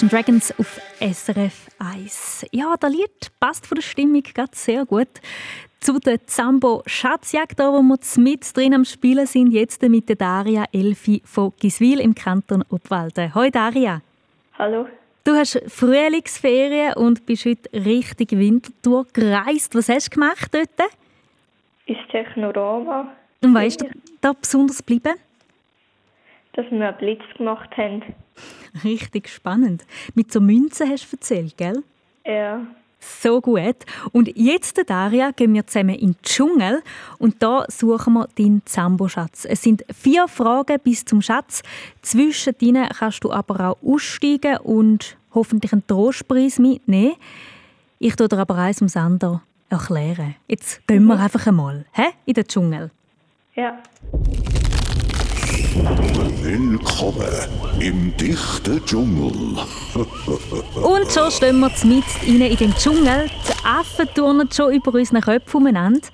Imagine 0.00 0.22
Dragons 0.22 0.54
auf 0.60 0.80
SRF 1.00 1.66
1. 1.80 2.46
Ja, 2.52 2.76
das 2.78 2.92
Lied 2.92 3.32
passt 3.40 3.66
von 3.66 3.74
der 3.74 3.82
Stimmung 3.82 4.22
gerade 4.22 4.52
sehr 4.52 4.86
gut 4.86 5.08
zu 5.80 5.98
der 5.98 6.24
Zambo 6.24 6.84
Schatzjagd, 6.86 7.58
da 7.58 7.72
wo 7.72 7.82
wir 7.82 7.98
mit 8.22 8.56
drin 8.56 8.74
am 8.74 8.84
Spielen 8.84 9.26
sind, 9.26 9.50
jetzt 9.50 9.82
mit 9.82 10.08
der 10.08 10.14
Daria 10.14 10.66
Elfi 10.72 11.20
von 11.24 11.52
Giswil 11.58 11.98
im 11.98 12.14
Kanton 12.14 12.62
Obwalden. 12.70 13.34
Hoi 13.34 13.50
Daria. 13.50 14.00
Hallo. 14.56 14.86
Du 15.24 15.32
hast 15.32 15.60
Frühlingsferien 15.66 16.92
und 16.94 17.26
bist 17.26 17.46
heute 17.46 17.68
richtig 17.72 18.30
Wintertour 18.30 19.04
gereist. 19.12 19.74
Was 19.74 19.88
hast 19.88 20.12
du 20.12 20.20
gemacht 20.20 20.54
dort? 20.54 20.92
Ist 21.86 22.08
Technorama. 22.12 23.16
Und 23.42 23.52
was 23.52 23.66
ist 23.66 23.80
dir 23.80 23.90
da 24.20 24.32
besonders 24.32 24.78
geblieben? 24.78 25.14
Dass 26.52 26.70
wir 26.70 26.88
einen 26.88 26.98
Blitz 26.98 27.22
gemacht 27.36 27.76
haben. 27.76 28.04
Richtig 28.84 29.28
spannend. 29.28 29.84
Mit 30.14 30.32
so 30.32 30.40
Münzen 30.40 30.90
hast 30.90 31.10
du 31.10 31.16
erzählt, 31.16 31.56
gell? 31.56 31.82
Ja. 32.24 32.66
So 33.00 33.40
gut. 33.40 33.76
Und 34.12 34.36
jetzt, 34.36 34.80
Daria, 34.86 35.30
gehen 35.30 35.54
wir 35.54 35.66
zusammen 35.66 35.94
in 35.94 36.12
den 36.12 36.16
Dschungel 36.22 36.82
und 37.18 37.42
da 37.42 37.64
suchen 37.68 38.14
wir 38.14 38.28
deinen 38.36 38.62
Zambo-Schatz. 38.64 39.46
Es 39.48 39.62
sind 39.62 39.84
vier 39.94 40.26
Fragen 40.26 40.78
bis 40.82 41.04
zum 41.04 41.22
Schatz. 41.22 41.62
Zwischen 42.02 42.54
ihnen 42.60 42.88
kannst 42.88 43.22
du 43.22 43.30
aber 43.32 43.70
auch 43.70 43.78
aussteigen 43.82 44.58
und 44.58 45.16
hoffentlich 45.32 45.72
einen 45.72 45.86
Trostpreis 45.86 46.58
mitnehmen. 46.58 47.14
Ich 47.98 48.16
tue 48.16 48.28
dir 48.28 48.38
aber 48.38 48.56
eins 48.56 48.80
ums 48.80 48.96
andere 48.96 49.42
erklären. 49.68 50.34
Jetzt 50.48 50.86
gehen 50.86 51.04
wir 51.04 51.18
einfach 51.18 51.46
einmal 51.46 51.84
hä? 51.92 52.06
in 52.26 52.34
den 52.34 52.46
Dschungel. 52.46 52.90
Ja. 53.54 53.78
Willkommen 55.78 57.22
im 57.78 58.16
dichten 58.16 58.84
Dschungel. 58.84 59.58
Und 60.74 61.12
schon 61.12 61.30
stehen 61.30 61.60
wir 61.60 61.70
mitten 61.84 62.42
rein 62.42 62.50
in 62.50 62.56
den 62.56 62.74
Dschungel. 62.74 63.30
Die 63.48 63.64
Affen 63.64 64.08
turnen 64.12 64.50
schon 64.50 64.72
über 64.72 64.92
unseren 64.92 65.20
Köpfen 65.20 65.58
umeinander. 65.58 66.08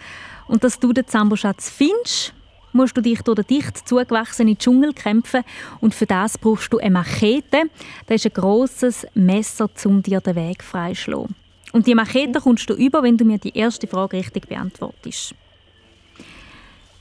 Und 0.48 0.62
dass 0.64 0.78
du 0.78 0.92
den 0.92 1.06
Zamboschatz 1.06 1.70
findest, 1.70 2.34
musst 2.72 2.94
du 2.94 3.00
dich 3.00 3.22
durch 3.22 3.36
den 3.36 3.46
dicht 3.46 3.88
zugewachsenen 3.88 4.58
Dschungel 4.58 4.92
kämpfen. 4.92 5.44
Und 5.80 5.94
für 5.94 6.06
das 6.06 6.36
brauchst 6.36 6.70
du 6.70 6.78
eine 6.78 6.90
Machete. 6.90 7.62
Das 8.06 8.16
ist 8.16 8.26
ein 8.26 8.34
grosses 8.34 9.06
Messer, 9.14 9.70
um 9.86 10.02
dir 10.02 10.20
den 10.20 10.36
Weg 10.36 10.62
freizuschlagen. 10.62 11.34
Und 11.72 11.86
die 11.86 11.94
Machete 11.94 12.38
kommst 12.38 12.68
du 12.68 12.74
über, 12.74 13.02
wenn 13.02 13.16
du 13.16 13.24
mir 13.24 13.38
die 13.38 13.56
erste 13.56 13.86
Frage 13.86 14.18
richtig 14.18 14.46
beantwortest. 14.46 15.34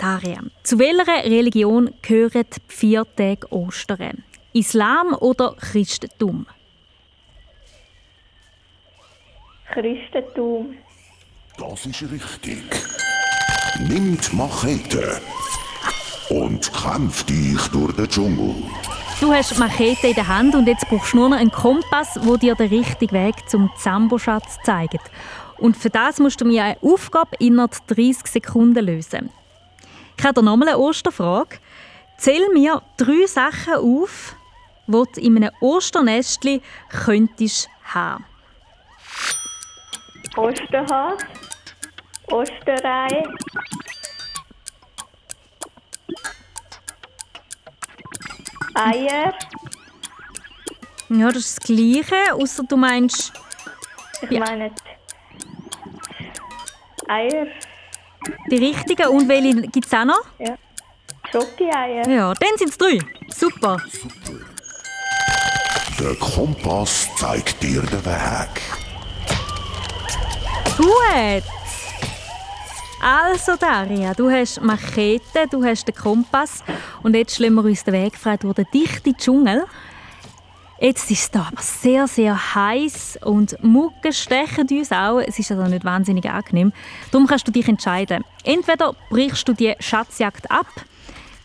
Daria, 0.03 0.41
zu 0.63 0.79
welcher 0.79 1.23
Religion 1.23 1.89
gehören 2.01 2.43
die 2.53 2.61
vier 2.67 3.05
Tage 3.15 3.49
Ostern? 3.53 4.25
Islam 4.51 5.13
oder 5.13 5.55
Christentum? 5.57 6.45
Christentum. 9.71 10.75
Das 11.57 11.85
ist 11.85 12.01
richtig. 12.11 12.63
Nimm 13.87 14.19
die 14.19 14.35
Machete 14.35 15.21
und 16.29 16.69
kämpf 16.73 17.23
dich 17.23 17.65
durch 17.69 17.95
den 17.95 18.09
Dschungel. 18.09 18.55
Du 19.21 19.31
hast 19.31 19.55
die 19.55 19.59
Machete 19.61 20.07
in 20.07 20.15
der 20.15 20.27
Hand 20.27 20.53
und 20.53 20.67
jetzt 20.67 20.85
brauchst 20.89 21.13
du 21.13 21.17
nur 21.17 21.29
noch 21.29 21.37
einen 21.37 21.49
Kompass, 21.49 22.15
der 22.15 22.37
dir 22.37 22.55
den 22.55 22.67
richtigen 22.67 23.15
Weg 23.15 23.35
zum 23.47 23.71
Zamboschatz 23.77 24.57
zeigt. 24.65 25.09
Und 25.59 25.77
für 25.77 25.89
das 25.89 26.19
musst 26.19 26.41
du 26.41 26.45
mir 26.45 26.65
eine 26.65 26.77
Aufgabe 26.81 27.37
innerhalb 27.39 27.87
30 27.87 28.27
Sekunden 28.27 28.85
lösen. 28.85 29.29
Ich 30.17 30.23
habe 30.23 30.43
nochmal 30.43 30.69
eine 30.69 30.77
Osterfrage. 30.77 31.57
Zähl 32.17 32.47
mir 32.53 32.81
drei 32.97 33.25
Sachen 33.25 33.75
auf, 33.75 34.35
die 34.87 34.91
du 34.91 35.21
in 35.21 35.37
einem 35.37 35.51
Osternestli 35.59 36.61
könntest 36.89 37.69
haben. 37.83 38.25
Osterhase. 40.35 41.25
Osterei. 42.27 43.23
Eier. 48.75 49.33
Ja, 51.09 51.27
das 51.27 51.45
ist 51.45 51.57
das 51.59 51.65
Gleiche, 51.67 52.33
außer 52.33 52.63
du 52.63 52.77
meinst... 52.77 53.33
Ich 54.21 54.39
meine 54.39 54.71
Eier. 57.07 57.47
Die 58.53 58.63
richtigen 58.63 59.07
und 59.07 59.27
welche 59.27 59.61
gibt 59.63 59.87
es 59.87 59.93
auch 59.93 60.05
noch? 60.05 60.21
Ja. 60.37 60.55
Ja, 62.07 62.33
dann 62.35 62.49
sind 62.55 62.69
es 62.69 62.77
drei. 62.77 62.99
Super. 63.29 63.77
Der 65.99 66.13
Kompass 66.15 67.09
zeigt 67.17 67.63
dir 67.63 67.81
den 67.81 68.05
Weg. 68.05 68.61
Gut. 70.77 71.43
Also 73.01 73.55
Daria, 73.55 74.13
du 74.13 74.29
hast 74.29 74.61
Machete, 74.61 75.47
du 75.49 75.63
hast 75.63 75.87
den 75.87 75.95
Kompass 75.95 76.63
und 77.01 77.15
jetzt 77.15 77.35
schlagen 77.35 77.55
wir 77.55 77.63
uns 77.63 77.83
den 77.83 77.95
Weg 77.95 78.15
frei 78.15 78.37
durch 78.37 78.53
den 78.53 78.67
dichten 78.71 79.17
Dschungel. 79.17 79.65
Jetzt 80.83 81.09
ist 81.09 81.21
es 81.21 81.31
da 81.31 81.43
aber 81.43 81.61
sehr, 81.61 82.07
sehr 82.07 82.55
heiß 82.55 83.19
und 83.23 83.63
Mucke 83.63 84.11
stechen 84.11 84.67
uns 84.69 84.91
auch. 84.91 85.19
Es 85.19 85.39
ist 85.39 85.49
also 85.49 85.63
nicht 85.63 85.85
wahnsinnig 85.85 86.29
angenehm. 86.29 86.73
Darum 87.09 87.25
kannst 87.25 87.47
du 87.47 87.53
dich 87.53 87.69
entscheiden. 87.69 88.25
Entweder 88.43 88.93
brichst 89.09 89.47
du 89.47 89.53
die 89.53 89.73
Schatzjagd 89.79 90.51
ab, 90.51 90.67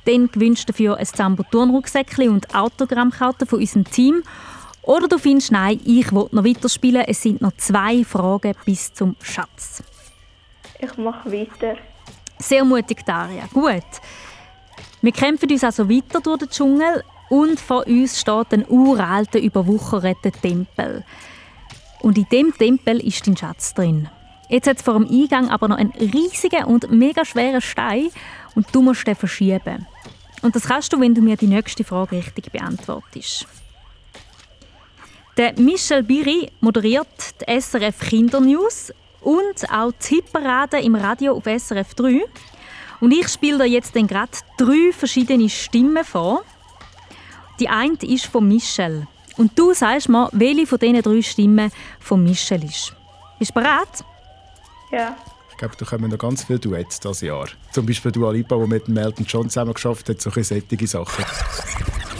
dann 0.06 0.28
gewinnst 0.32 0.68
du 0.68 0.72
dafür 0.72 0.96
ein 0.96 1.06
Zambo 1.06 1.44
Turnrucksäckchen 1.44 2.30
und 2.30 2.52
Autogrammkarten 2.52 3.46
von 3.46 3.60
unserem 3.60 3.84
Team. 3.84 4.24
Oder 4.82 5.06
du 5.06 5.18
findest, 5.18 5.52
nein, 5.52 5.78
ich 5.84 6.10
will 6.10 6.26
noch 6.32 6.44
weiterspielen. 6.44 7.04
Es 7.06 7.22
sind 7.22 7.40
noch 7.40 7.56
zwei 7.58 8.02
Fragen 8.02 8.56
bis 8.64 8.92
zum 8.92 9.14
Schatz. 9.22 9.84
Ich 10.80 10.96
mache 10.96 11.30
weiter. 11.30 11.76
Sehr 12.40 12.64
mutig, 12.64 13.06
Daria. 13.06 13.44
Gut. 13.52 13.84
Wir 15.00 15.12
kämpfen 15.12 15.48
uns 15.48 15.62
also 15.62 15.88
weiter 15.88 16.20
durch 16.20 16.38
den 16.38 16.50
Dschungel 16.50 17.04
und 17.28 17.60
vor 17.60 17.86
uns 17.86 18.20
steht 18.20 18.52
ein 18.52 18.66
uralter, 18.68 19.40
überwucherter 19.40 20.32
Tempel. 20.32 21.04
Und 22.00 22.16
in 22.16 22.26
dem 22.30 22.56
Tempel 22.56 23.00
ist 23.00 23.26
dein 23.26 23.36
Schatz 23.36 23.74
drin. 23.74 24.08
Jetzt 24.48 24.66
hat 24.66 24.78
es 24.78 24.82
vor 24.82 24.94
dem 24.94 25.08
Eingang 25.08 25.50
aber 25.50 25.68
noch 25.68 25.76
einen 25.76 25.92
riesigen 25.92 26.64
und 26.64 26.90
mega 26.90 27.24
schweren 27.24 27.60
Stein 27.60 28.08
und 28.54 28.66
du 28.72 28.80
musst 28.80 29.06
den 29.06 29.14
verschieben. 29.14 29.86
Und 30.40 30.56
das 30.56 30.64
kannst 30.64 30.92
du, 30.92 31.00
wenn 31.00 31.14
du 31.14 31.20
mir 31.20 31.36
die 31.36 31.46
nächste 31.46 31.84
Frage 31.84 32.16
richtig 32.16 32.50
beantwortest. 32.52 33.46
Der 35.36 35.52
Michel 35.58 36.02
Biri 36.02 36.50
moderiert 36.60 37.06
die 37.40 37.60
SRF 37.60 38.00
Kindernews 38.00 38.92
und 39.20 39.70
auch 39.70 39.92
die 39.92 40.16
Hitparade 40.16 40.80
im 40.80 40.94
Radio 40.94 41.36
auf 41.36 41.44
SRF 41.44 41.94
3. 41.94 42.22
Und 43.00 43.12
ich 43.12 43.28
spiele 43.28 43.58
dir 43.58 43.66
jetzt 43.66 43.92
gerade 43.92 44.32
drei 44.56 44.92
verschiedene 44.92 45.48
Stimmen 45.48 46.04
vor. 46.04 46.42
Die 47.60 47.68
eine 47.68 47.96
ist 48.02 48.26
von 48.26 48.46
Michel. 48.46 49.06
Und 49.36 49.58
du 49.58 49.72
sagst 49.72 50.08
mir, 50.08 50.28
welche 50.32 50.66
von 50.66 50.78
diesen 50.78 51.02
drei 51.02 51.22
Stimmen 51.22 51.70
von 52.00 52.22
Michel 52.22 52.64
ist. 52.64 52.92
Bist 53.38 53.50
du 53.50 53.54
bereit? 53.54 54.04
Ja. 54.90 55.16
Ich 55.50 55.56
glaube, 55.56 55.74
da 55.76 55.84
kommen 55.84 56.10
noch 56.10 56.18
ganz 56.18 56.44
viele 56.44 56.58
Duets 56.58 57.00
dieses 57.00 57.20
Jahr. 57.20 57.46
Zum 57.72 57.84
Beispiel 57.84 58.12
Dua 58.12 58.30
Lipa, 58.30 58.56
die 58.56 58.66
mit 58.66 58.86
dem 58.86 58.96
Elton 58.96 59.26
John 59.28 59.48
zusammen 59.48 59.74
geschafft 59.74 60.08
hat, 60.08 60.20
solche 60.20 60.44
sättige 60.44 60.86
Sachen. 60.86 61.24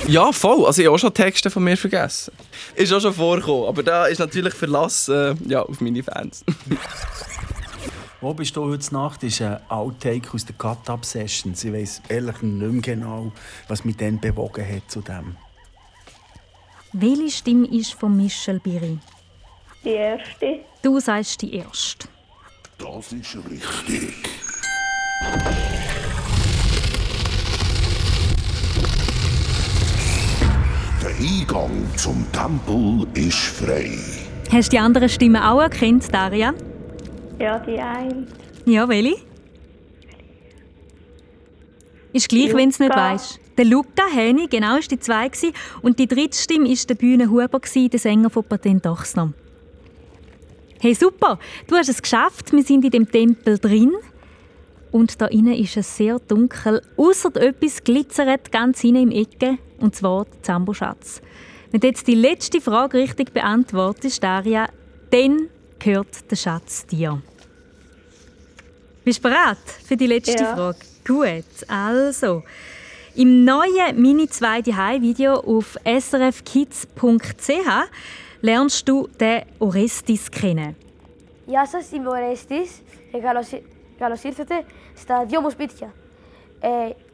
Ja, 0.08 0.32
voll. 0.32 0.64
Also 0.66 0.80
ich 0.80 0.86
habe 0.86 0.94
auch 0.94 0.98
schon 0.98 1.14
Texte 1.14 1.50
von 1.50 1.62
mir 1.62 1.76
vergessen. 1.76 2.32
Ist 2.74 2.92
auch 2.92 3.00
schon 3.00 3.12
vorgekommen. 3.12 3.68
Aber 3.68 3.82
da 3.82 4.06
ist 4.06 4.18
natürlich 4.18 4.54
Verlass 4.54 5.08
äh, 5.08 5.34
ja, 5.46 5.62
auf 5.62 5.80
meine 5.80 6.02
Fans. 6.02 6.44
Wo 8.20 8.34
bist 8.34 8.56
du 8.56 8.64
heute 8.64 8.92
Nacht? 8.92 9.22
Das 9.22 9.34
ist 9.34 9.42
ein 9.42 9.58
Outtake 9.68 10.34
aus 10.34 10.44
der 10.44 10.56
Cut-Up-Sessions. 10.56 11.62
Ich 11.62 11.72
weiss 11.72 12.02
ehrlich 12.08 12.42
nicht 12.42 12.72
mehr 12.72 12.82
genau, 12.82 13.30
was 13.68 13.84
mich 13.84 13.96
dann 13.96 14.18
bewogen 14.18 14.66
hat 14.68 14.90
zu 14.90 15.00
dem. 15.00 15.36
Welche 16.92 17.30
Stimme 17.30 17.68
ist 17.68 17.94
von 17.94 18.16
Michel 18.16 18.58
Biri? 18.58 18.98
Die 19.84 19.90
erste. 19.90 20.60
Du 20.82 20.98
sagst 20.98 21.42
die 21.42 21.54
erste. 21.54 22.08
Das 22.76 23.12
ist 23.12 23.36
richtig. 23.48 24.14
Der 31.00 31.14
Eingang 31.20 31.86
zum 31.96 32.26
Tempel 32.32 33.06
ist 33.14 33.36
frei. 33.36 33.96
Hast 34.50 34.68
du 34.68 34.70
die 34.70 34.78
anderen 34.80 35.08
Stimmen 35.08 35.40
auch 35.40 35.60
erkannt, 35.60 36.12
Daria? 36.12 36.52
Ja, 37.38 37.58
die 37.58 37.78
eine. 37.78 38.26
Ja, 38.66 38.88
welche? 38.88 39.16
Ist 42.12 42.28
gleich, 42.28 42.54
wenn 42.54 42.64
du 42.64 42.70
es 42.70 42.78
nicht 42.78 42.94
weißt. 42.94 43.40
Der 43.56 43.64
Luca 43.64 44.06
Häni, 44.12 44.46
genau, 44.48 44.76
ist 44.76 44.90
die 44.90 44.98
zwei 44.98 45.28
gewesen. 45.28 45.52
und 45.82 45.98
die 45.98 46.06
dritte 46.06 46.36
Stimme 46.36 46.70
ist 46.70 46.88
der 46.88 46.94
Bühne 46.94 47.30
Huber 47.30 47.60
der 47.60 47.98
Sänger 47.98 48.30
von 48.30 48.44
Patent 48.44 48.86
Ochsner. 48.86 49.32
Hey, 50.80 50.94
super! 50.94 51.38
Du 51.66 51.74
hast 51.74 51.88
es 51.88 52.00
geschafft. 52.00 52.52
Wir 52.52 52.62
sind 52.62 52.84
in 52.84 52.90
dem 52.90 53.10
Tempel 53.10 53.58
drin. 53.58 53.94
Und 54.90 55.20
da 55.20 55.26
innen 55.26 55.54
ist 55.54 55.76
es 55.76 55.96
sehr 55.96 56.18
dunkel. 56.20 56.82
Außer 56.96 57.34
etwas 57.36 57.82
glitzert 57.82 58.50
ganz 58.52 58.80
hinten 58.80 59.10
im 59.10 59.10
Ecke, 59.10 59.58
und 59.80 59.94
zwar 59.94 60.24
der 60.24 60.42
Zamboschatz. 60.42 61.20
Wenn 61.70 61.80
du 61.80 61.88
jetzt 61.88 62.06
die 62.06 62.14
letzte 62.14 62.60
Frage 62.60 62.98
richtig 62.98 63.32
beantwortest, 63.32 64.22
Daria, 64.22 64.68
dann 65.10 65.48
gehört 65.79 66.31
der 66.31 66.35
Schatz 66.35 66.85
dir. 66.85 67.21
Bist 69.03 69.19
du 69.19 69.29
bereit 69.29 69.57
für 69.87 69.97
die 69.97 70.07
letzte 70.07 70.43
Ja. 70.43 70.55
Frage? 70.55 70.77
Gut, 71.07 71.69
also. 71.69 72.43
Im 73.15 73.43
neuen 73.43 74.01
Mini 74.01 74.27
2 74.27 74.61
Video 75.01 75.33
auf 75.35 75.77
srfkids.ch 75.85 77.69
lernst 78.41 78.87
du 78.87 79.07
den 79.19 79.43
Orestis 79.59 80.29
kennen. 80.31 80.75
Γεια 81.45 81.65
σας, 81.67 81.91
είμαι 81.91 82.09
ο 82.09 82.13
Ρέστης 82.13 82.71
και 83.11 83.17
καλώς, 83.19 83.51
ή- 83.51 83.63
καλώς 83.99 84.23
ήρθατε 84.23 84.63
στα 84.95 85.25
δυο 85.25 85.41
μου 85.41 85.49
σπίτια. 85.49 85.93
Ε, 86.59 86.67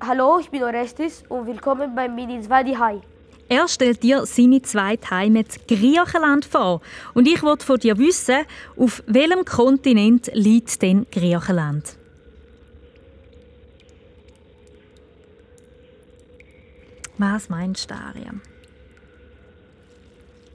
hallo, 0.07 0.39
ich 0.43 0.49
bin 0.51 0.63
Orestis 0.63 1.23
und 1.29 1.45
willkommen 1.47 1.95
beim 1.95 2.13
Mini 2.15 2.39
2 2.41 2.63
die 2.63 2.77
Hai. 2.77 2.99
Er 3.48 3.68
stellt 3.68 4.02
dir 4.02 4.24
seine 4.26 4.62
zweite 4.62 5.10
Heimat 5.10 5.68
Griechenland 5.68 6.44
vor. 6.44 6.80
Und 7.12 7.28
ich 7.28 7.42
wollte 7.42 7.66
von 7.66 7.78
dir 7.78 7.98
wissen, 7.98 8.44
auf 8.76 9.02
welchem 9.06 9.44
Kontinent 9.44 10.30
liegt 10.32 10.80
denn 10.80 11.06
Griechenland? 11.10 11.96
Was 17.18 17.48
meinst 17.48 17.90
du, 17.90 17.94
Daria? 17.94 18.32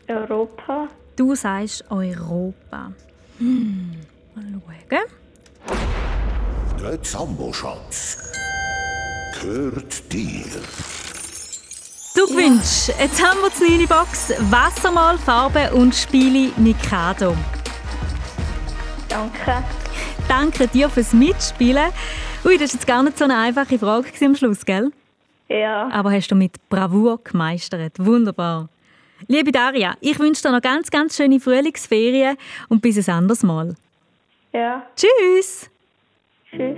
Europa. 0.08 0.88
Du 1.16 1.36
sagst 1.36 1.86
Europa. 1.90 2.92
Hm. 3.38 3.92
Mal 4.36 4.62
schauen. 4.90 5.00
Der 6.82 7.02
Zamboschatz 7.02 8.32
gehört 9.42 10.12
dir. 10.12 10.46
Du 12.16 12.28
gewünscht. 12.28 12.90
Jetzt 13.00 13.24
haben 13.24 13.40
wir 13.42 13.50
die 13.50 13.78
neue 13.78 13.88
Box 13.88 14.34
Wassermal, 14.50 15.18
Farbe 15.18 15.72
und 15.74 15.94
Spiele 15.94 16.52
Mikado. 16.58 17.36
Danke. 19.08 19.64
Danke 20.28 20.68
dir 20.68 20.90
fürs 20.90 21.14
Mitspielen. 21.14 21.92
Ui, 22.46 22.58
das 22.58 22.70
war 22.70 22.80
jetzt 22.80 22.88
gar 22.88 23.04
nicht 23.04 23.18
so 23.18 23.26
eine 23.26 23.38
einfache 23.38 23.78
Frage 23.78 24.10
am 24.26 24.36
Schluss, 24.36 24.66
gell? 24.66 24.92
Ja. 25.50 25.90
Aber 25.92 26.12
hast 26.12 26.30
du 26.30 26.36
mit 26.36 26.58
Bravour 26.70 27.20
gemeistert. 27.24 27.94
Wunderbar. 27.98 28.70
Liebe 29.28 29.52
Daria, 29.52 29.96
ich 30.00 30.18
wünsche 30.20 30.44
dir 30.44 30.52
noch 30.52 30.62
ganz, 30.62 30.90
ganz 30.90 31.16
schöne 31.16 31.40
Frühlingsferien 31.40 32.38
und 32.70 32.82
bis 32.82 33.08
ein 33.10 33.16
anderes 33.16 33.44
Mal. 33.44 33.76
Ja. 34.54 34.84
Tschüss! 34.96 35.70
Tschüss. 36.50 36.78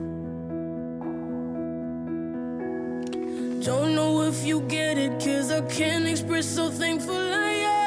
Don't 3.63 3.93
know 3.93 4.23
if 4.23 4.43
you 4.43 4.61
get 4.61 4.97
it, 4.97 5.23
cause 5.23 5.51
I 5.51 5.61
can't 5.61 6.07
express 6.07 6.57
how 6.57 6.71
thankful 6.71 7.15
I 7.15 7.51
am. 7.75 7.80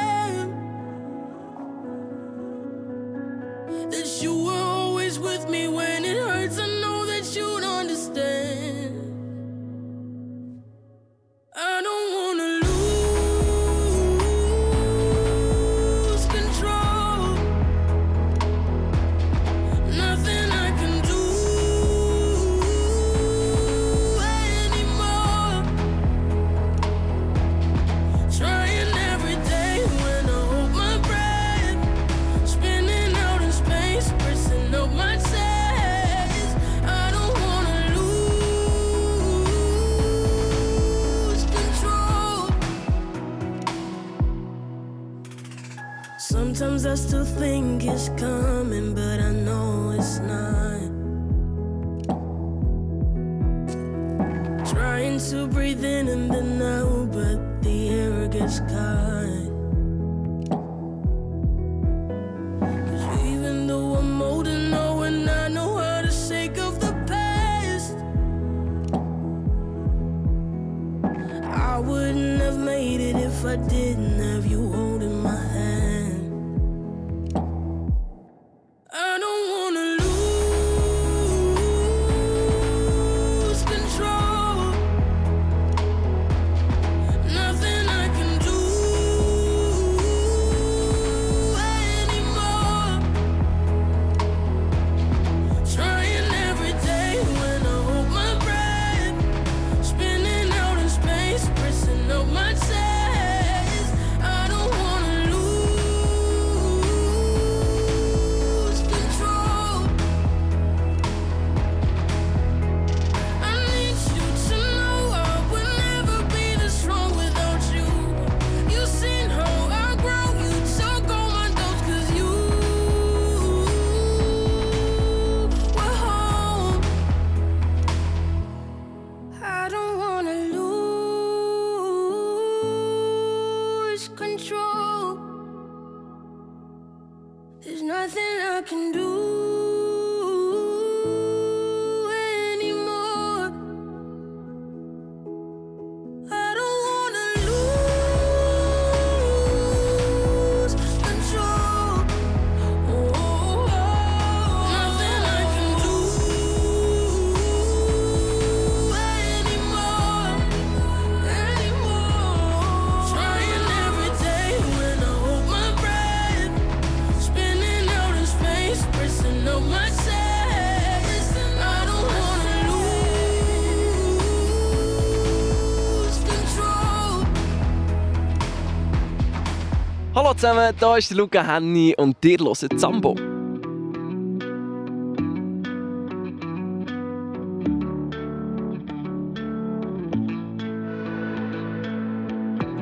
Hallo 180.35 180.53
zusammen, 180.53 180.75
da 180.81 180.97
ist 180.97 181.13
Luca 181.13 181.43
Henny 181.43 181.95
und 181.97 182.17
ihr 182.25 182.39
hört 182.39 182.81
Zambo. 182.81 183.15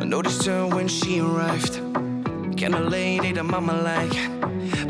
I 0.01 0.05
noticed 0.05 0.47
her 0.47 0.67
when 0.67 0.89
she 0.89 1.21
arrived. 1.21 1.81
Kinda 2.57 2.89
ate 2.95 3.39
a 3.39 3.43
mama 3.43 3.75
like. 3.75 4.17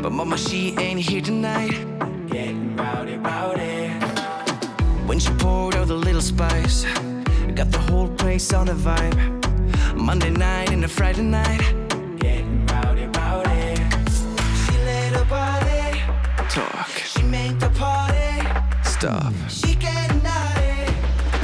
But 0.01 0.11
mama, 0.13 0.37
she 0.37 0.73
ain't 0.79 1.01
here 1.01 1.21
tonight. 1.21 1.73
Getting 2.29 2.75
rowdy, 2.77 3.17
rowdy. 3.17 3.89
When 5.05 5.19
she 5.19 5.31
poured 5.33 5.75
out 5.75 5.87
the 5.87 5.97
little 5.97 6.21
spice, 6.21 6.85
got 7.55 7.71
the 7.71 7.79
whole 7.91 8.07
place 8.07 8.53
on 8.53 8.69
a 8.69 8.73
vibe. 8.73 9.17
Monday 9.95 10.29
night 10.31 10.71
and 10.71 10.83
a 10.85 10.87
Friday 10.87 11.23
night. 11.23 11.82
Talk. 16.53 16.87
She 17.03 17.23
make 17.23 17.59
the 17.59 17.69
party 17.69 18.31
stop. 18.83 19.33
She 19.49 19.73
getting 19.73 20.21
naughty. 20.21 20.85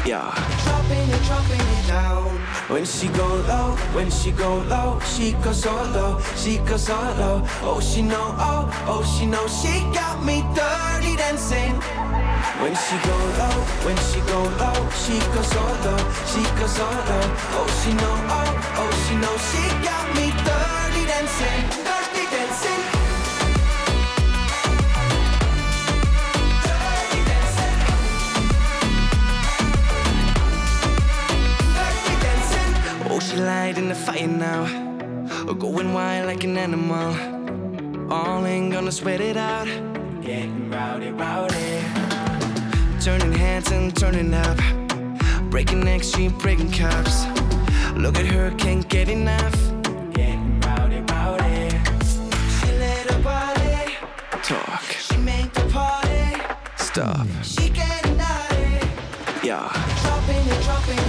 Yeah. 0.05 0.30
Dropping 0.66 1.10
it, 1.16 1.24
dropping 1.26 1.66
it 1.78 1.88
down. 1.88 2.30
When 2.70 2.86
she 2.86 3.07
go 3.07 3.28
low, 3.49 3.76
when 3.97 4.12
she 4.12 4.30
go 4.32 4.60
low, 4.70 4.99
she 5.14 5.32
go 5.43 5.51
so 5.51 5.74
low, 5.95 6.22
she 6.38 6.60
go 6.60 6.78
so 6.78 6.93
low. 7.22 7.41
Oh, 7.66 7.80
she 7.80 8.03
know, 8.03 8.36
oh, 8.38 8.70
oh, 8.86 9.01
she 9.18 9.26
know, 9.26 9.47
she 9.47 9.74
got 9.97 10.24
me 10.24 10.45
dirty 10.53 11.16
dancing. 11.18 11.74
When 12.62 12.76
she 12.86 12.95
go 13.10 13.18
low, 13.41 13.57
when 13.86 13.97
she 14.10 14.20
go 14.30 14.39
low, 14.62 14.80
she 15.01 15.18
go 15.34 15.41
so 15.53 15.64
low, 15.86 16.01
she 16.30 16.41
go 16.60 16.68
so 16.68 16.86
low. 17.10 17.26
Oh, 17.57 17.68
she 17.82 17.91
know, 18.01 18.16
oh, 18.38 18.49
oh, 18.82 18.91
she 19.03 19.16
know, 19.24 19.36
she 19.49 19.64
got 19.82 20.05
me 20.18 20.30
dirty 20.45 21.03
dancing. 21.10 21.78
In 33.78 33.89
the 33.89 33.95
fire 33.95 34.28
now. 34.28 34.63
Oh, 35.47 35.53
going 35.53 35.93
wild 35.93 36.28
like 36.28 36.43
an 36.43 36.57
animal. 36.57 37.13
All 38.11 38.45
ain't 38.45 38.72
gonna 38.72 38.91
sweat 38.91 39.22
it 39.22 39.38
out. 39.38 39.67
Getting 40.22 40.70
rowdy, 40.72 41.11
rowdy. 41.11 41.82
Turning 42.99 43.32
hands 43.32 43.72
and 43.72 43.95
turning 43.95 44.34
up. 44.34 44.57
Breaking 45.51 45.82
necks, 45.82 46.07
she 46.15 46.30
breaking 46.30 46.72
cups. 46.72 47.26
Look 47.95 48.17
at 48.17 48.26
her, 48.28 48.51
can't 48.57 48.88
get 48.88 49.09
enough. 49.09 49.55
Getting 50.13 50.59
rowdy, 50.61 51.01
rowdy. 51.11 51.70
She 52.59 52.72
let 52.84 53.11
her 53.11 53.22
body 53.22 53.95
talk. 54.41 54.84
She 55.05 55.17
make 55.17 55.53
the 55.53 55.65
party 55.70 56.41
stop. 56.78 57.28
She 57.43 57.70
getting 57.70 58.17
naughty. 58.17 58.88
Yeah. 59.43 59.70
Dropping 60.01 60.47
it, 60.53 60.63
dropping 60.63 60.97
it 60.97 61.09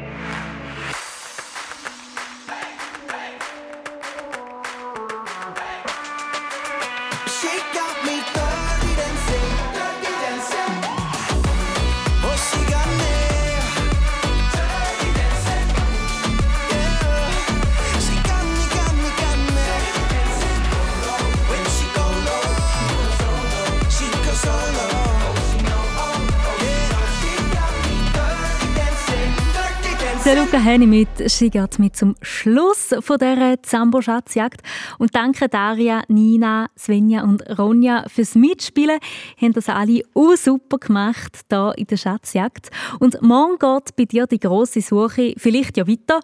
Luca 30.61 30.73
Henny 30.73 30.85
mit 30.85 31.09
«Sie 31.25 31.49
zum 31.91 32.15
Schluss 32.21 32.93
von 32.99 33.17
dieser 33.17 33.63
Zambo-Schatzjagd». 33.63 34.61
Und 34.99 35.15
danke 35.15 35.49
Daria, 35.49 36.03
Nina, 36.07 36.67
Svenja 36.77 37.23
und 37.23 37.41
Ronja 37.57 38.05
fürs 38.07 38.35
Mitspielen. 38.35 38.99
Haben 39.41 39.53
das 39.53 39.69
alle 39.69 40.03
auch 40.13 40.35
super 40.35 40.77
gemacht 40.77 41.39
hier 41.49 41.73
in 41.77 41.87
der 41.87 41.97
Schatzjagd. 41.97 42.69
Und 42.99 43.23
morgen 43.23 43.57
geht 43.57 43.95
bei 43.95 44.05
dir 44.05 44.27
die 44.27 44.39
grosse 44.39 44.81
Suche 44.81 45.33
vielleicht 45.35 45.77
ja 45.77 45.87
weiter. 45.87 46.19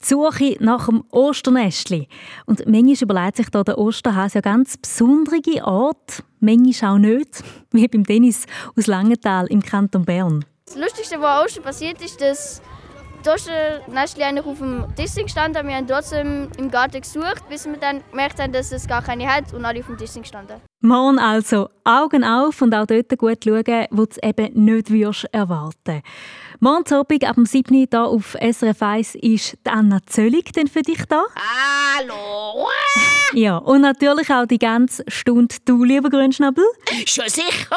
Die 0.00 0.06
Suche 0.06 0.56
nach 0.60 0.86
dem 0.86 1.04
Osternestli. 1.10 2.08
Und 2.46 2.66
manchmal 2.66 3.02
überlegt 3.02 3.36
sich 3.36 3.50
da 3.50 3.62
der 3.62 3.76
Osterhase 3.76 4.36
ja 4.36 4.40
ganz 4.40 4.78
besondere 4.78 5.66
Ort, 5.66 6.24
manchmal 6.40 6.94
auch 6.94 6.98
nicht, 6.98 7.44
wie 7.72 7.88
beim 7.88 8.04
Dennis 8.04 8.46
aus 8.74 8.86
Langenthal 8.86 9.48
im 9.48 9.60
Kanton 9.60 10.06
Bern. 10.06 10.46
Das 10.64 10.76
Lustigste, 10.76 11.20
was 11.20 11.44
Ostern 11.44 11.64
passiert 11.64 12.00
ist, 12.00 12.18
dass 12.22 12.62
das 13.22 13.34
Osternestli 13.34 14.24
eigentlich 14.24 14.46
auf 14.46 14.58
dem 14.58 14.84
Tisch 14.96 15.14
gestanden 15.14 15.66
Wir 15.66 15.76
haben 15.76 15.86
trotzdem 15.86 16.48
im 16.58 16.70
Garten 16.70 17.00
gesucht, 17.00 17.48
bis 17.48 17.66
wir 17.66 17.76
dann 17.76 18.02
gemerkt 18.10 18.40
haben, 18.40 18.52
dass 18.52 18.72
es 18.72 18.86
gar 18.86 19.02
keine 19.02 19.26
hat 19.26 19.52
und 19.52 19.64
alle 19.64 19.80
auf 19.80 19.86
dem 19.86 19.96
Tisch 19.96 20.14
gestanden. 20.14 20.56
Morgen 20.80 21.18
also 21.18 21.68
Augen 21.84 22.24
auf 22.24 22.60
und 22.60 22.74
auch 22.74 22.86
dort 22.86 23.16
gut 23.16 23.44
schauen, 23.44 23.86
wo 23.90 24.04
du 24.04 24.10
es 24.10 24.18
eben 24.22 24.64
nicht 24.64 24.90
würdest 24.90 25.26
erwarten 25.32 26.02
Morgen 26.58 26.92
Abend 26.92 27.24
ab 27.24 27.34
dem 27.34 27.46
7. 27.46 27.74
Uhr 27.74 27.86
hier 27.90 28.04
auf 28.04 28.36
SRF 28.40 28.82
1 28.82 29.14
ist 29.16 29.58
die 29.66 29.70
Anna 29.70 29.98
Zöllig 30.06 30.52
denn 30.52 30.68
für 30.68 30.82
dich 30.82 31.04
da. 31.06 31.24
Hallo! 31.96 32.68
Ja, 33.34 33.56
und 33.58 33.80
natürlich 33.80 34.30
auch 34.30 34.46
die 34.46 34.58
ganze 34.58 35.04
Stunde 35.08 35.56
du, 35.64 35.82
lieber 35.84 36.10
Grünschnabel. 36.10 36.64
Schon 37.06 37.28
sicher 37.28 37.68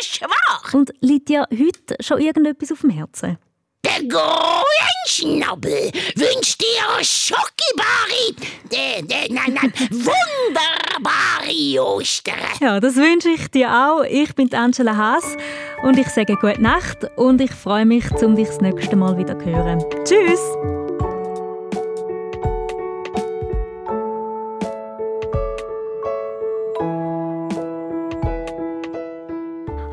schwach! 0.00 0.74
Und 0.74 0.92
liegt 1.00 1.28
dir 1.28 1.46
heute 1.50 1.96
schon 2.00 2.20
irgendetwas 2.20 2.72
auf 2.72 2.80
dem 2.80 2.90
Herzen? 2.90 3.38
Der 3.84 4.02
Grünschnabel 4.08 5.92
wünscht 6.16 6.60
dir 6.60 7.04
Schokibari, 7.04 8.34
nein, 8.72 9.52
nein, 9.54 9.72
wunderbare 9.90 11.84
Ostern. 11.84 12.34
Ja, 12.60 12.80
das 12.80 12.96
wünsche 12.96 13.28
ich 13.28 13.50
dir 13.50 13.70
auch. 13.70 14.04
Ich 14.04 14.34
bin 14.34 14.52
Angela 14.54 14.96
Haas 14.96 15.36
und 15.82 15.98
ich 15.98 16.08
sage 16.08 16.36
gute 16.36 16.62
Nacht 16.62 17.04
und 17.16 17.40
ich 17.40 17.50
freue 17.50 17.84
mich, 17.84 18.10
um 18.22 18.36
dich 18.36 18.48
das 18.48 18.60
nächste 18.60 18.96
Mal 18.96 19.18
wieder 19.18 19.38
zu 19.38 19.44
hören. 19.44 19.84
Tschüss! 20.04 20.83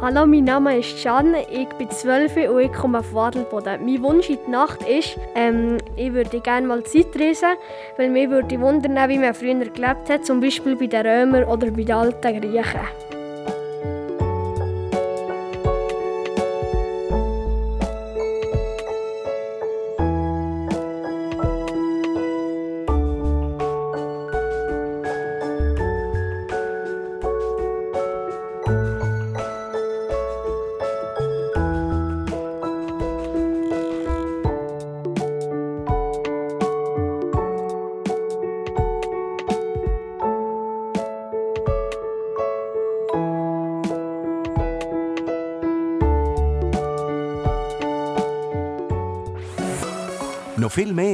Hallo, 0.01 0.25
mein 0.25 0.45
Name 0.45 0.79
ist 0.79 1.03
Can, 1.03 1.35
ich 1.35 1.69
bin 1.77 1.87
12 1.87 2.49
und 2.49 2.59
ich 2.59 2.73
komme 2.73 2.97
auf 2.97 3.13
Wadelboden. 3.13 3.85
Mein 3.85 4.01
Wunsch 4.01 4.31
in 4.31 4.39
der 4.47 4.49
Nacht 4.49 4.81
ist, 4.81 5.15
ähm, 5.35 5.77
ich 5.95 6.11
würde 6.11 6.39
gerne 6.39 6.65
mal 6.65 6.83
Zeit 6.83 7.15
reisen, 7.19 7.49
weil 7.97 8.09
mich 8.09 8.27
würde 8.27 8.59
wundern, 8.59 8.97
wie 9.09 9.19
man 9.19 9.35
früher 9.35 9.53
gelebt 9.53 10.09
hat, 10.09 10.25
zum 10.25 10.39
Beispiel 10.39 10.75
bei 10.75 10.87
den 10.87 11.05
Römern 11.05 11.43
oder 11.43 11.69
bei 11.69 11.83
den 11.83 11.91
alten 11.91 12.41
Griechen. 12.41 13.20